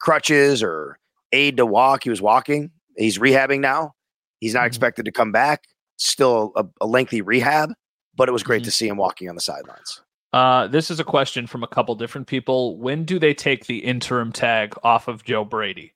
crutches 0.00 0.62
or 0.62 0.98
aid 1.32 1.56
to 1.56 1.66
walk. 1.66 2.04
He 2.04 2.10
was 2.10 2.20
walking. 2.22 2.70
He's 2.96 3.18
rehabbing 3.18 3.60
now. 3.60 3.94
He's 4.40 4.52
not 4.54 4.64
Mhm. 4.64 4.68
expected 4.68 5.04
to 5.06 5.12
come 5.12 5.32
back. 5.32 5.64
Still 5.96 6.52
a, 6.54 6.64
a 6.80 6.86
lengthy 6.86 7.22
rehab, 7.22 7.72
but 8.16 8.28
it 8.28 8.32
was 8.32 8.42
great 8.42 8.62
Mhm. 8.62 8.66
to 8.66 8.70
see 8.70 8.88
him 8.88 8.96
walking 8.96 9.28
on 9.28 9.34
the 9.34 9.40
sidelines. 9.40 10.00
Uh, 10.32 10.66
this 10.66 10.90
is 10.90 10.98
a 10.98 11.04
question 11.04 11.46
from 11.46 11.62
a 11.62 11.68
couple 11.68 11.94
different 11.94 12.26
people. 12.26 12.76
When 12.78 13.04
do 13.04 13.18
they 13.18 13.34
take 13.34 13.66
the 13.66 13.78
interim 13.78 14.32
tag 14.32 14.74
off 14.82 15.06
of 15.06 15.24
Joe 15.24 15.44
Brady? 15.44 15.92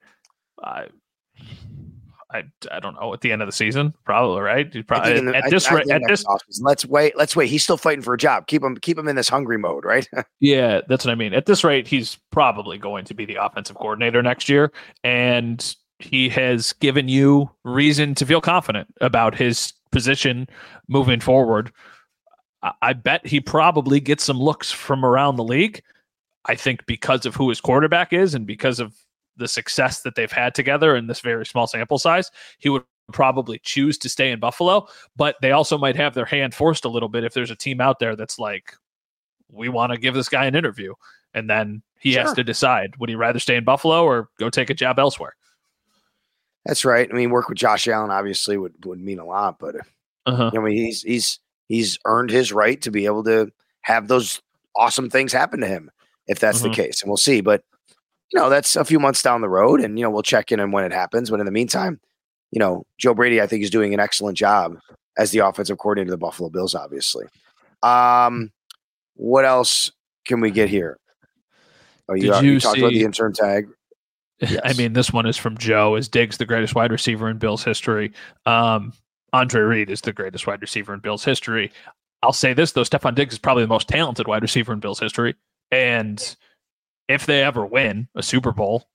I, 0.63 0.87
I, 2.31 2.45
I 2.71 2.81
don't 2.81 2.95
know. 3.01 3.15
At 3.15 3.23
the 3.23 3.33
end 3.33 3.41
of 3.43 3.49
the 3.49 3.53
season, 3.53 3.95
probably 4.05 4.43
right. 4.43 4.87
Probably, 4.87 5.19
the- 5.21 5.35
at 5.37 5.51
this 5.51 5.71
rate, 5.73 5.89
at 5.91 6.03
this, 6.07 6.25
offseason. 6.25 6.61
let's 6.61 6.85
wait. 6.85 7.17
Let's 7.17 7.35
wait. 7.35 7.49
He's 7.49 7.63
still 7.63 7.79
fighting 7.79 8.03
for 8.03 8.13
a 8.15 8.19
job. 8.19 8.47
Keep 8.47 8.63
him. 8.63 8.77
Keep 8.77 8.99
him 8.99 9.09
in 9.09 9.17
this 9.17 9.29
hungry 9.31 9.57
mode, 9.59 9.85
right? 9.85 10.07
yeah, 10.41 10.83
that's 10.89 11.05
what 11.07 11.11
I 11.13 11.15
mean. 11.15 11.33
At 11.33 11.47
this 11.47 11.65
rate, 11.65 11.89
he's 11.89 12.19
probably 12.31 12.77
going 12.77 13.07
to 13.07 13.15
be 13.15 13.25
the 13.25 13.37
offensive 13.37 13.77
coordinator 13.77 14.23
next 14.23 14.49
year, 14.49 14.71
and 15.03 15.75
he 16.01 16.29
has 16.29 16.75
given 16.75 17.09
you 17.09 17.51
reason 17.65 18.15
to 18.17 18.27
feel 18.27 18.41
confident 18.43 18.89
about 19.01 19.35
his 19.35 19.73
position 19.91 20.47
moving 20.87 21.19
forward. 21.21 21.73
I, 22.63 22.93
bet 22.93 23.27
he 23.27 23.41
probably 23.41 24.01
gets 24.01 24.25
some 24.25 24.39
looks 24.39 24.73
from 24.73 25.05
around 25.05 25.37
the 25.37 25.45
league. 25.45 25.83
I 26.47 26.55
think 26.55 26.87
because 26.87 27.25
of 27.27 27.35
who 27.37 27.49
his 27.49 27.61
quarterback 27.61 28.13
is 28.13 28.35
and 28.35 28.47
because 28.47 28.81
of 28.81 28.97
the 29.37 29.47
success 29.47 30.01
that 30.03 30.17
they've 30.17 30.33
had 30.33 30.55
together 30.55 30.97
in 30.97 31.07
this 31.07 31.21
very 31.21 31.47
small 31.47 31.67
sample 31.67 31.99
size, 31.99 32.31
he 32.59 32.69
would 32.69 32.83
probably 33.13 33.61
choose 33.63 33.97
to 33.99 34.09
stay 34.09 34.33
in 34.33 34.41
Buffalo. 34.41 34.89
But 35.17 35.37
they 35.41 35.53
also 35.53 35.79
might 35.79 35.97
have 35.97 36.15
their 36.15 36.25
hand 36.25 36.55
forced 36.55 36.85
a 36.85 36.89
little 36.89 37.09
bit 37.09 37.25
if 37.25 37.33
there's 37.33 37.51
a 37.51 37.57
team 37.57 37.81
out 37.81 38.01
there 38.01 38.17
that's 38.17 38.39
like, 38.39 38.75
we 39.51 39.69
want 39.69 39.93
to 39.93 39.99
give 39.99 40.15
this 40.15 40.29
guy 40.29 40.47
an 40.47 40.57
interview. 40.57 40.95
And 41.35 41.49
then 41.49 41.83
he 42.01 42.15
has 42.15 42.33
to 42.33 42.45
decide 42.45 42.95
would 42.99 43.09
he 43.09 43.15
rather 43.15 43.39
stay 43.39 43.57
in 43.57 43.65
Buffalo 43.65 44.05
or 44.05 44.29
go 44.39 44.51
take 44.51 44.71
a 44.71 44.75
job 44.75 44.99
elsewhere? 44.99 45.37
That's 46.65 46.85
right. 46.85 47.09
I 47.11 47.15
mean, 47.15 47.31
work 47.31 47.49
with 47.49 47.59
Josh 47.59 47.87
Allen 47.87 48.11
obviously 48.11 48.57
would 48.57 48.85
would 48.85 49.01
mean 49.01 49.19
a 49.19 49.25
lot, 49.25 49.59
but 49.59 49.77
Uh-huh. 50.29 50.51
I 50.55 50.59
mean, 50.59 50.77
he's 50.77 51.03
he's 51.03 51.39
he's 51.69 51.99
earned 52.05 52.31
his 52.31 52.53
right 52.53 52.81
to 52.83 52.91
be 52.91 53.07
able 53.07 53.23
to 53.25 53.51
have 53.83 54.09
those 54.09 54.41
awesome 54.77 55.09
things 55.11 55.33
happen 55.33 55.61
to 55.61 55.67
him 55.67 55.91
if 56.27 56.39
that's 56.41 56.59
Mhm. 56.61 56.65
the 56.65 56.71
case, 56.71 57.03
and 57.03 57.09
we'll 57.11 57.17
see. 57.17 57.41
But 57.41 57.63
you 58.33 58.39
know, 58.39 58.51
that's 58.51 58.77
a 58.77 58.85
few 58.85 58.99
months 59.01 59.23
down 59.23 59.41
the 59.41 59.49
road, 59.49 59.81
and 59.81 59.99
you 59.99 60.05
know, 60.05 60.11
we'll 60.11 60.23
check 60.23 60.53
in 60.53 60.61
on 60.61 60.71
when 60.71 60.85
it 60.85 60.93
happens. 60.93 61.31
But 61.31 61.41
in 61.41 61.47
the 61.47 61.53
meantime, 61.53 61.99
you 62.51 62.59
know, 62.59 62.85
Joe 62.99 63.15
Brady, 63.15 63.41
I 63.41 63.47
think, 63.47 63.63
is 63.63 63.71
doing 63.71 63.95
an 63.95 64.01
excellent 64.01 64.37
job 64.37 64.79
as 65.17 65.31
the 65.31 65.39
offensive 65.39 65.79
coordinator 65.79 66.09
of 66.13 66.19
the 66.21 66.25
Buffalo 66.25 66.51
Bills. 66.51 66.75
Obviously, 66.75 67.25
um, 67.83 68.51
what 69.15 69.45
else 69.45 69.91
can 70.27 70.41
we 70.41 70.51
get 70.51 70.69
here? 70.69 70.99
Oh, 72.11 72.15
you, 72.15 72.33
Did 72.33 72.43
you 72.45 72.53
you 72.53 72.61
talked 72.61 72.79
about 72.79 72.91
the 72.91 72.99
see- 73.01 73.05
intern 73.05 73.33
tag. 73.33 73.69
I 74.65 74.73
mean, 74.75 74.93
this 74.93 75.13
one 75.13 75.27
is 75.27 75.37
from 75.37 75.57
Joe. 75.59 75.97
Is 75.97 76.09
Diggs 76.09 76.37
the 76.37 76.47
greatest 76.47 76.75
wide 76.75 76.93
receiver 76.93 77.29
in 77.29 77.39
Bills 77.39 77.65
history? 77.65 78.13
Um, 78.47 78.93
Andre 79.33 79.61
Reed 79.63 79.91
is 79.91 80.01
the 80.01 80.13
greatest 80.13 80.47
wide 80.47 80.61
receiver 80.63 80.95
in 80.95 81.01
Bills 81.01 81.25
history. 81.25 81.71
I'll 82.23 82.33
say 82.33 82.53
this 82.53 82.73
though: 82.73 82.83
Stefon 82.83 83.15
Diggs 83.15 83.35
is 83.35 83.39
probably 83.39 83.65
the 83.65 83.69
most 83.69 83.89
talented 83.89 84.27
wide 84.27 84.43
receiver 84.43 84.73
in 84.73 84.81
Bills 84.81 84.99
history. 84.99 85.35
And 85.71 86.37
if 87.09 87.27
they 87.27 87.43
ever 87.43 87.65
win 87.65 88.09
a 88.15 88.23
Super 88.23 88.53
Bowl, 88.53 88.89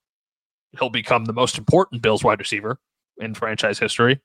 he'll 0.77 0.89
become 0.89 1.25
the 1.25 1.33
most 1.33 1.57
important 1.57 2.01
Bills 2.01 2.23
wide 2.23 2.39
receiver 2.39 2.79
in 3.17 3.33
franchise 3.33 3.79
history. 3.79 4.19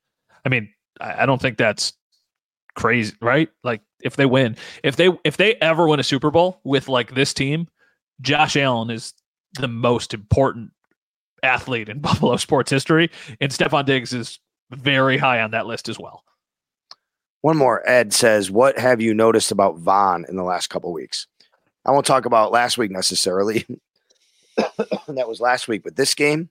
I 0.45 0.49
mean, 0.49 0.73
I, 1.01 1.27
don't 1.27 1.41
think 1.41 1.59
that's 1.59 1.93
crazy, 2.75 3.15
right? 3.21 3.49
Like 3.65 3.83
if 4.03 4.17
they 4.17 4.27
win, 4.27 4.57
if 4.83 4.97
they 4.97 5.11
if 5.25 5.37
they 5.37 5.55
ever 5.57 5.87
win 5.87 6.01
a 6.01 6.05
Super 6.05 6.31
Bowl 6.31 6.61
with 6.65 6.89
like 6.89 7.15
this 7.15 7.35
team, 7.35 7.69
Josh 8.21 8.57
Allen 8.57 8.91
is 8.91 9.15
the 9.59 9.69
most 9.69 10.15
important 10.15 10.71
athlete 11.43 11.89
in 11.89 12.01
Buffalo 12.01 12.37
sports 12.37 12.71
history, 12.71 13.11
and 13.41 13.53
Stefon 13.53 13.85
Diggs 13.85 14.13
is 14.13 14.39
very 14.71 15.19
high 15.19 15.41
on 15.43 15.53
that 15.53 15.67
list 15.67 15.89
as 15.89 15.99
well. 15.99 16.23
One 17.41 17.57
more. 17.57 17.89
Ed 17.89 18.13
says, 18.13 18.51
"What 18.51 18.79
have 18.79 19.01
you 19.01 19.15
noticed 19.15 19.53
about 19.53 19.79
Von 19.79 20.25
in 20.29 20.37
the 20.37 20.43
last 20.43 20.69
couple 20.69 20.93
weeks?" 20.93 21.27
I 21.85 21.93
won't 21.93 22.05
talk 22.07 22.25
about 22.27 22.53
last 22.53 22.77
week 22.79 22.91
necessarily. 22.91 23.65
that 24.57 25.29
was 25.29 25.41
last 25.41 25.69
week, 25.69 25.83
but 25.85 25.97
this 25.97 26.15
game, 26.15 26.51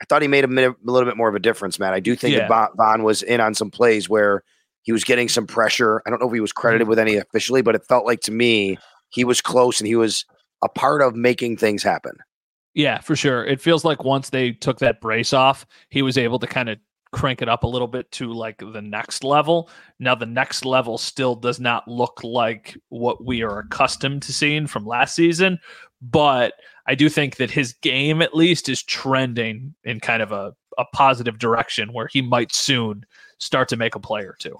I 0.00 0.04
thought 0.04 0.22
he 0.22 0.28
made 0.28 0.44
a, 0.44 0.48
minute, 0.48 0.76
a 0.86 0.90
little 0.90 1.08
bit 1.08 1.16
more 1.16 1.28
of 1.28 1.34
a 1.34 1.40
difference, 1.40 1.78
man. 1.78 1.92
I 1.94 2.00
do 2.00 2.14
think 2.14 2.34
Yeah. 2.36 2.46
that 2.46 2.48
Von, 2.48 2.68
Von 2.76 3.02
was 3.02 3.22
in 3.22 3.40
on 3.40 3.54
some 3.54 3.70
plays 3.70 4.08
where 4.08 4.44
he 4.82 4.92
was 4.92 5.04
getting 5.04 5.28
some 5.28 5.46
pressure. 5.46 6.02
I 6.06 6.10
don't 6.10 6.20
know 6.20 6.28
if 6.28 6.34
he 6.34 6.40
was 6.40 6.52
credited 6.52 6.82
Mm-hmm. 6.84 6.90
with 6.90 6.98
any 6.98 7.16
officially, 7.16 7.62
but 7.62 7.74
it 7.74 7.86
felt 7.88 8.04
like 8.06 8.20
to 8.20 8.30
me 8.32 8.78
he 9.10 9.24
was 9.24 9.40
close 9.40 9.80
and 9.80 9.88
he 9.88 9.96
was 9.96 10.24
a 10.62 10.68
part 10.68 11.02
of 11.02 11.16
making 11.16 11.56
things 11.56 11.82
happen. 11.82 12.12
Yeah, 12.74 13.00
for 13.00 13.16
sure. 13.16 13.44
It 13.44 13.60
feels 13.60 13.84
like 13.84 14.04
once 14.04 14.30
they 14.30 14.52
took 14.52 14.78
that 14.78 15.00
brace 15.00 15.32
off, 15.32 15.66
he 15.88 16.02
was 16.02 16.16
able 16.18 16.38
to 16.38 16.46
kind 16.46 16.68
of 16.68 16.78
crank 17.12 17.42
it 17.42 17.48
up 17.48 17.64
a 17.64 17.68
little 17.68 17.88
bit 17.88 18.10
to 18.12 18.32
like 18.32 18.58
the 18.58 18.82
next 18.82 19.24
level. 19.24 19.70
Now, 19.98 20.14
the 20.14 20.26
next 20.26 20.64
level 20.64 20.98
still 20.98 21.34
does 21.34 21.60
not 21.60 21.88
look 21.88 22.22
like 22.22 22.76
what 22.88 23.24
we 23.24 23.42
are 23.42 23.60
accustomed 23.60 24.22
to 24.22 24.32
seeing 24.32 24.66
from 24.66 24.86
last 24.86 25.14
season, 25.14 25.58
but 26.02 26.54
I 26.86 26.94
do 26.94 27.08
think 27.08 27.36
that 27.36 27.50
his 27.50 27.74
game 27.74 28.22
at 28.22 28.34
least 28.34 28.68
is 28.68 28.82
trending 28.82 29.74
in 29.84 30.00
kind 30.00 30.22
of 30.22 30.32
a, 30.32 30.54
a 30.78 30.84
positive 30.92 31.38
direction 31.38 31.92
where 31.92 32.08
he 32.08 32.22
might 32.22 32.52
soon 32.52 33.04
start 33.38 33.68
to 33.68 33.76
make 33.76 33.94
a 33.94 34.00
play 34.00 34.22
or 34.22 34.36
two. 34.38 34.56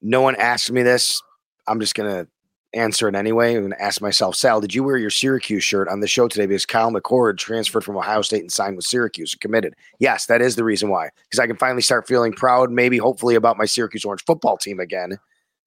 No 0.00 0.20
one 0.20 0.36
asked 0.36 0.70
me 0.70 0.82
this. 0.82 1.22
I'm 1.66 1.80
just 1.80 1.94
gonna 1.94 2.28
answer 2.74 3.08
it 3.08 3.14
anyway. 3.14 3.54
I'm 3.54 3.60
going 3.60 3.70
to 3.72 3.82
ask 3.82 4.00
myself, 4.02 4.36
Sal, 4.36 4.60
did 4.60 4.74
you 4.74 4.82
wear 4.84 4.96
your 4.96 5.10
Syracuse 5.10 5.64
shirt 5.64 5.88
on 5.88 6.00
the 6.00 6.06
show 6.08 6.28
today 6.28 6.46
because 6.46 6.66
Kyle 6.66 6.90
McCord 6.92 7.38
transferred 7.38 7.84
from 7.84 7.96
Ohio 7.96 8.22
State 8.22 8.42
and 8.42 8.52
signed 8.52 8.76
with 8.76 8.84
Syracuse, 8.84 9.32
and 9.32 9.40
committed? 9.40 9.74
Yes, 9.98 10.26
that 10.26 10.42
is 10.42 10.56
the 10.56 10.64
reason 10.64 10.88
why. 10.90 11.10
Because 11.24 11.38
I 11.38 11.46
can 11.46 11.56
finally 11.56 11.82
start 11.82 12.06
feeling 12.06 12.32
proud, 12.32 12.70
maybe 12.70 12.98
hopefully 12.98 13.34
about 13.34 13.56
my 13.56 13.64
Syracuse 13.64 14.04
Orange 14.04 14.24
football 14.24 14.56
team 14.56 14.80
again. 14.80 15.18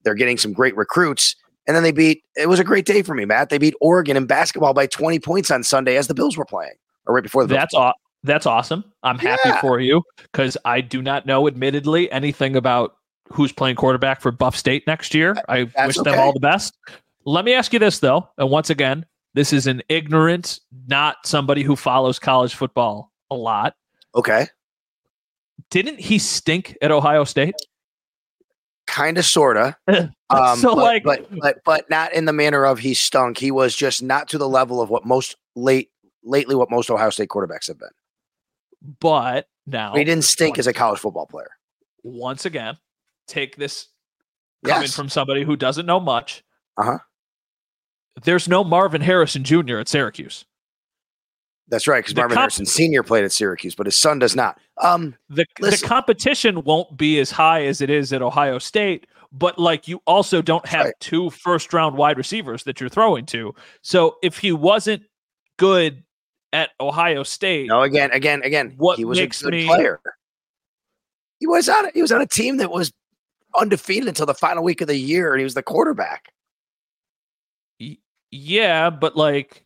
They're 0.03 0.15
getting 0.15 0.37
some 0.37 0.53
great 0.53 0.75
recruits. 0.77 1.35
And 1.67 1.75
then 1.75 1.83
they 1.83 1.91
beat, 1.91 2.23
it 2.35 2.49
was 2.49 2.59
a 2.59 2.63
great 2.63 2.85
day 2.85 3.01
for 3.03 3.13
me, 3.13 3.23
Matt. 3.25 3.49
They 3.49 3.57
beat 3.59 3.75
Oregon 3.81 4.17
in 4.17 4.25
basketball 4.25 4.73
by 4.73 4.87
20 4.87 5.19
points 5.19 5.51
on 5.51 5.63
Sunday 5.63 5.95
as 5.95 6.07
the 6.07 6.15
Bills 6.15 6.35
were 6.37 6.45
playing, 6.45 6.73
or 7.05 7.13
right 7.15 7.23
before 7.23 7.43
the 7.43 7.49
Bills 7.49 7.59
That's 7.59 7.73
aw- 7.75 7.93
that's 8.23 8.45
awesome. 8.45 8.83
I'm 9.03 9.17
happy 9.17 9.41
Yeah. 9.49 9.61
for 9.61 9.79
you 9.79 10.03
because 10.31 10.55
I 10.65 10.81
do 10.81 11.01
not 11.01 11.25
know, 11.25 11.47
admittedly, 11.47 12.11
anything 12.11 12.55
about 12.55 12.95
who's 13.31 13.51
playing 13.51 13.75
quarterback 13.75 14.21
for 14.21 14.31
Buff 14.31 14.55
State 14.55 14.85
next 14.87 15.13
year. 15.13 15.35
I 15.49 15.65
That's 15.65 15.97
wish 15.97 16.03
them 16.03 16.19
all 16.19 16.33
the 16.33 16.39
best. 16.39 16.77
Let 17.25 17.45
me 17.45 17.53
ask 17.53 17.71
you 17.73 17.79
this 17.79 17.99
though, 17.99 18.27
and 18.37 18.49
once 18.49 18.69
again, 18.69 19.05
this 19.33 19.53
is 19.53 19.67
an 19.67 19.81
ignorant, 19.89 20.59
not 20.87 21.17
somebody 21.25 21.63
who 21.63 21.75
follows 21.75 22.19
college 22.19 22.53
football 22.55 23.11
a 23.29 23.35
lot. 23.35 23.75
Okay. 24.15 24.47
Didn't 25.69 25.99
he 25.99 26.17
stink 26.19 26.77
at 26.81 26.91
Ohio 26.91 27.23
State? 27.23 27.55
Kind 28.87 29.17
of, 29.17 29.23
sort 29.25 29.55
of. 29.57 29.75
Um, 29.87 30.57
So, 30.57 30.75
but, 30.75 30.83
like- 30.83 31.03
but 31.03 31.27
but 31.39 31.57
but 31.63 31.89
not 31.89 32.13
in 32.13 32.25
the 32.25 32.33
manner 32.33 32.65
of 32.65 32.79
he 32.79 32.93
stunk. 32.93 33.37
He 33.37 33.51
was 33.51 33.75
just 33.75 34.01
not 34.03 34.27
to 34.29 34.37
the 34.37 34.49
level 34.49 34.81
of 34.81 34.89
what 34.89 35.05
most 35.05 35.35
late 35.55 35.91
lately 36.23 36.55
what 36.55 36.69
most 36.69 36.89
Ohio 36.89 37.09
State 37.09 37.29
quarterbacks 37.29 37.67
have 37.67 37.79
been. 37.79 37.89
But 38.99 39.47
now 39.67 39.93
he 39.93 40.03
didn't 40.03 40.23
stink 40.25 40.55
once- 40.55 40.59
as 40.59 40.67
a 40.67 40.73
college 40.73 40.99
football 40.99 41.25
player. 41.27 41.51
once 42.03 42.45
again, 42.45 42.77
take 43.31 43.55
this 43.55 43.87
coming 44.65 44.83
Yes. 44.83 44.95
from 44.95 45.09
somebody 45.09 45.43
who 45.43 45.55
doesn't 45.55 45.85
know 45.85 45.99
much. 45.99 46.43
Uh-huh. 46.77 46.99
There's 48.23 48.47
no 48.47 48.63
Marvin 48.63 49.01
Harrison 49.01 49.43
Jr. 49.43 49.77
at 49.77 49.87
Syracuse. 49.87 50.45
That's 51.69 51.87
right, 51.87 51.99
because 52.03 52.15
Marvin 52.15 52.35
comp- 52.35 52.41
Harrison 52.41 52.65
Senior 52.65 53.01
played 53.01 53.23
at 53.23 53.31
Syracuse, 53.31 53.75
but 53.75 53.85
his 53.87 53.97
son 53.97 54.19
does 54.19 54.35
not. 54.35 54.59
Um, 54.81 55.15
the 55.29 55.45
the 55.61 55.81
competition 55.85 56.63
won't 56.63 56.97
be 56.97 57.19
as 57.19 57.31
high 57.31 57.65
as 57.65 57.79
it 57.79 57.89
is 57.89 58.11
at 58.11 58.21
Ohio 58.21 58.59
State, 58.59 59.07
but 59.31 59.57
like 59.57 59.87
you 59.87 60.01
also 60.05 60.41
don't 60.41 60.65
have 60.65 60.85
right. 60.87 60.93
two 60.99 61.29
first 61.29 61.71
round 61.73 61.95
wide 61.95 62.17
receivers 62.17 62.63
that 62.65 62.81
you're 62.81 62.89
throwing 62.89 63.25
to. 63.27 63.55
So 63.81 64.17
if 64.21 64.37
he 64.37 64.51
wasn't 64.51 65.03
good 65.57 66.03
at 66.51 66.71
Ohio 66.81 67.23
State, 67.23 67.67
no, 67.67 67.83
again, 67.83 68.11
again, 68.11 68.41
again. 68.43 68.73
What 68.75 68.97
he 68.97 69.05
was 69.05 69.17
a 69.17 69.27
good 69.27 69.51
me- 69.51 69.65
player. 69.65 70.01
He 71.39 71.47
was 71.47 71.69
on. 71.69 71.89
He 71.93 72.01
was 72.01 72.11
on 72.11 72.21
a 72.21 72.27
team 72.27 72.57
that 72.57 72.69
was 72.69 72.91
undefeated 73.55 74.07
until 74.07 74.25
the 74.25 74.33
final 74.33 74.63
week 74.63 74.81
of 74.81 74.87
the 74.87 74.97
year, 74.97 75.33
and 75.33 75.39
he 75.39 75.43
was 75.43 75.53
the 75.53 75.63
quarterback. 75.63 76.33
yeah, 78.31 78.89
but 78.89 79.15
like 79.15 79.65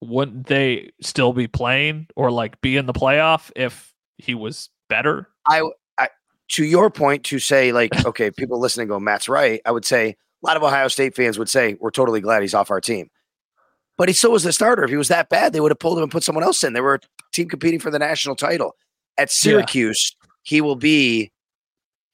wouldn't 0.00 0.46
they 0.46 0.90
still 1.00 1.32
be 1.32 1.48
playing 1.48 2.06
or 2.14 2.30
like 2.30 2.60
be 2.60 2.76
in 2.76 2.86
the 2.86 2.92
playoff 2.92 3.50
if 3.56 3.92
he 4.18 4.34
was 4.34 4.70
better? 4.88 5.28
I, 5.46 5.62
to 6.48 6.64
your 6.64 6.90
point, 6.90 7.24
to 7.24 7.38
say 7.38 7.72
like, 7.72 7.92
okay, 8.06 8.30
people 8.30 8.58
listening 8.58 8.88
go, 8.88 8.98
Matt's 8.98 9.28
right. 9.28 9.60
I 9.64 9.70
would 9.70 9.84
say 9.84 10.10
a 10.10 10.46
lot 10.46 10.56
of 10.56 10.62
Ohio 10.62 10.88
State 10.88 11.14
fans 11.14 11.38
would 11.38 11.48
say 11.48 11.76
we're 11.80 11.90
totally 11.90 12.20
glad 12.20 12.42
he's 12.42 12.54
off 12.54 12.70
our 12.70 12.80
team. 12.80 13.10
But 13.96 14.08
he 14.08 14.14
still 14.14 14.32
was 14.32 14.44
the 14.44 14.52
starter. 14.52 14.84
If 14.84 14.90
he 14.90 14.96
was 14.96 15.08
that 15.08 15.28
bad, 15.28 15.52
they 15.52 15.60
would 15.60 15.72
have 15.72 15.80
pulled 15.80 15.98
him 15.98 16.04
and 16.04 16.12
put 16.12 16.22
someone 16.22 16.44
else 16.44 16.62
in. 16.62 16.72
They 16.72 16.80
were 16.80 16.94
a 16.94 17.00
team 17.32 17.48
competing 17.48 17.80
for 17.80 17.90
the 17.90 17.98
national 17.98 18.36
title. 18.36 18.76
At 19.18 19.32
Syracuse, 19.32 20.14
he 20.44 20.60
will 20.60 20.76
be 20.76 21.32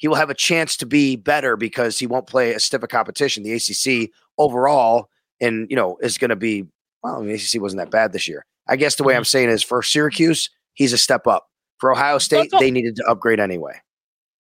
he 0.05 0.09
will 0.09 0.17
have 0.17 0.29
a 0.29 0.35
chance 0.35 0.77
to 0.77 0.85
be 0.85 1.17
better 1.17 1.57
because 1.57 1.99
he 1.99 2.07
won't 2.07 2.27
play 2.27 2.53
a 2.53 2.61
stiff 2.61 2.83
a 2.83 2.87
competition. 2.87 3.43
The 3.43 3.55
ACC 3.55 4.11
overall, 4.37 5.09
and 5.41 5.67
you 5.71 5.77
know, 5.77 5.97
is 6.03 6.19
going 6.19 6.29
to 6.29 6.37
be 6.37 6.67
well. 7.03 7.23
The 7.23 7.33
ACC 7.33 7.59
wasn't 7.59 7.81
that 7.81 7.91
bad 7.91 8.13
this 8.13 8.29
year. 8.29 8.45
I 8.69 8.77
guess 8.77 8.97
the 8.97 9.03
way 9.03 9.17
I'm 9.17 9.23
mm-hmm. 9.23 9.29
saying 9.29 9.49
is 9.49 9.63
for 9.63 9.83
Syracuse, 9.83 10.51
he's 10.75 10.93
a 10.93 10.99
step 10.99 11.27
up. 11.27 11.47
For 11.79 11.91
Ohio 11.91 12.19
State, 12.19 12.53
all- 12.53 12.61
they 12.61 12.71
needed 12.71 12.97
to 12.97 13.05
upgrade 13.07 13.41
anyway. 13.41 13.81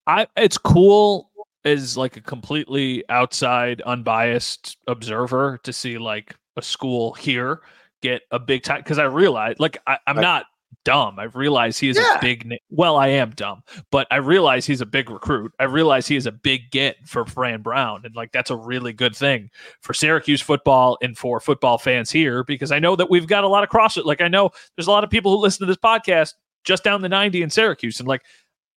I 0.06 0.26
it's 0.36 0.58
cool 0.58 1.30
as 1.64 1.96
like 1.96 2.18
a 2.18 2.20
completely 2.20 3.02
outside, 3.08 3.80
unbiased 3.86 4.76
observer 4.86 5.60
to 5.62 5.72
see 5.72 5.96
like 5.96 6.36
a 6.58 6.62
school 6.62 7.14
here 7.14 7.62
get 8.02 8.20
a 8.30 8.38
big 8.38 8.64
time 8.64 8.80
because 8.80 8.98
I 8.98 9.04
realize 9.04 9.56
like 9.58 9.78
I, 9.86 9.96
I'm 10.06 10.16
Right. 10.16 10.22
not 10.22 10.44
dumb. 10.84 11.18
I 11.18 11.24
realize 11.24 11.78
he 11.78 11.88
is 11.88 11.96
Yeah. 11.96 12.16
a 12.16 12.20
big 12.20 12.46
na- 12.46 12.56
well, 12.70 12.96
I 12.96 13.08
am 13.08 13.30
dumb, 13.30 13.62
but 13.90 14.06
I 14.10 14.16
realize 14.16 14.66
he's 14.66 14.80
a 14.80 14.86
big 14.86 15.10
recruit. 15.10 15.52
I 15.58 15.64
realize 15.64 16.06
he 16.06 16.16
is 16.16 16.26
a 16.26 16.32
big 16.32 16.70
get 16.70 16.96
for 17.06 17.24
Fran 17.24 17.62
Brown. 17.62 18.02
And 18.04 18.14
like 18.14 18.32
that's 18.32 18.50
a 18.50 18.56
really 18.56 18.92
good 18.92 19.16
thing 19.16 19.50
for 19.82 19.94
Syracuse 19.94 20.40
football 20.40 20.98
and 21.02 21.16
for 21.16 21.40
football 21.40 21.78
fans 21.78 22.10
here 22.10 22.44
because 22.44 22.70
I 22.72 22.78
know 22.78 22.96
that 22.96 23.08
we've 23.10 23.26
got 23.26 23.44
a 23.44 23.48
lot 23.48 23.62
of 23.62 23.68
cross 23.70 23.96
like 23.96 24.20
I 24.20 24.28
know 24.28 24.50
there's 24.76 24.86
a 24.86 24.90
lot 24.90 25.04
of 25.04 25.10
people 25.10 25.32
who 25.34 25.42
listen 25.42 25.60
to 25.66 25.66
this 25.66 25.76
podcast 25.82 26.32
just 26.64 26.84
down 26.84 27.02
the 27.02 27.08
90 27.08 27.42
in 27.42 27.50
Syracuse 27.50 27.98
and 28.00 28.08
like 28.08 28.22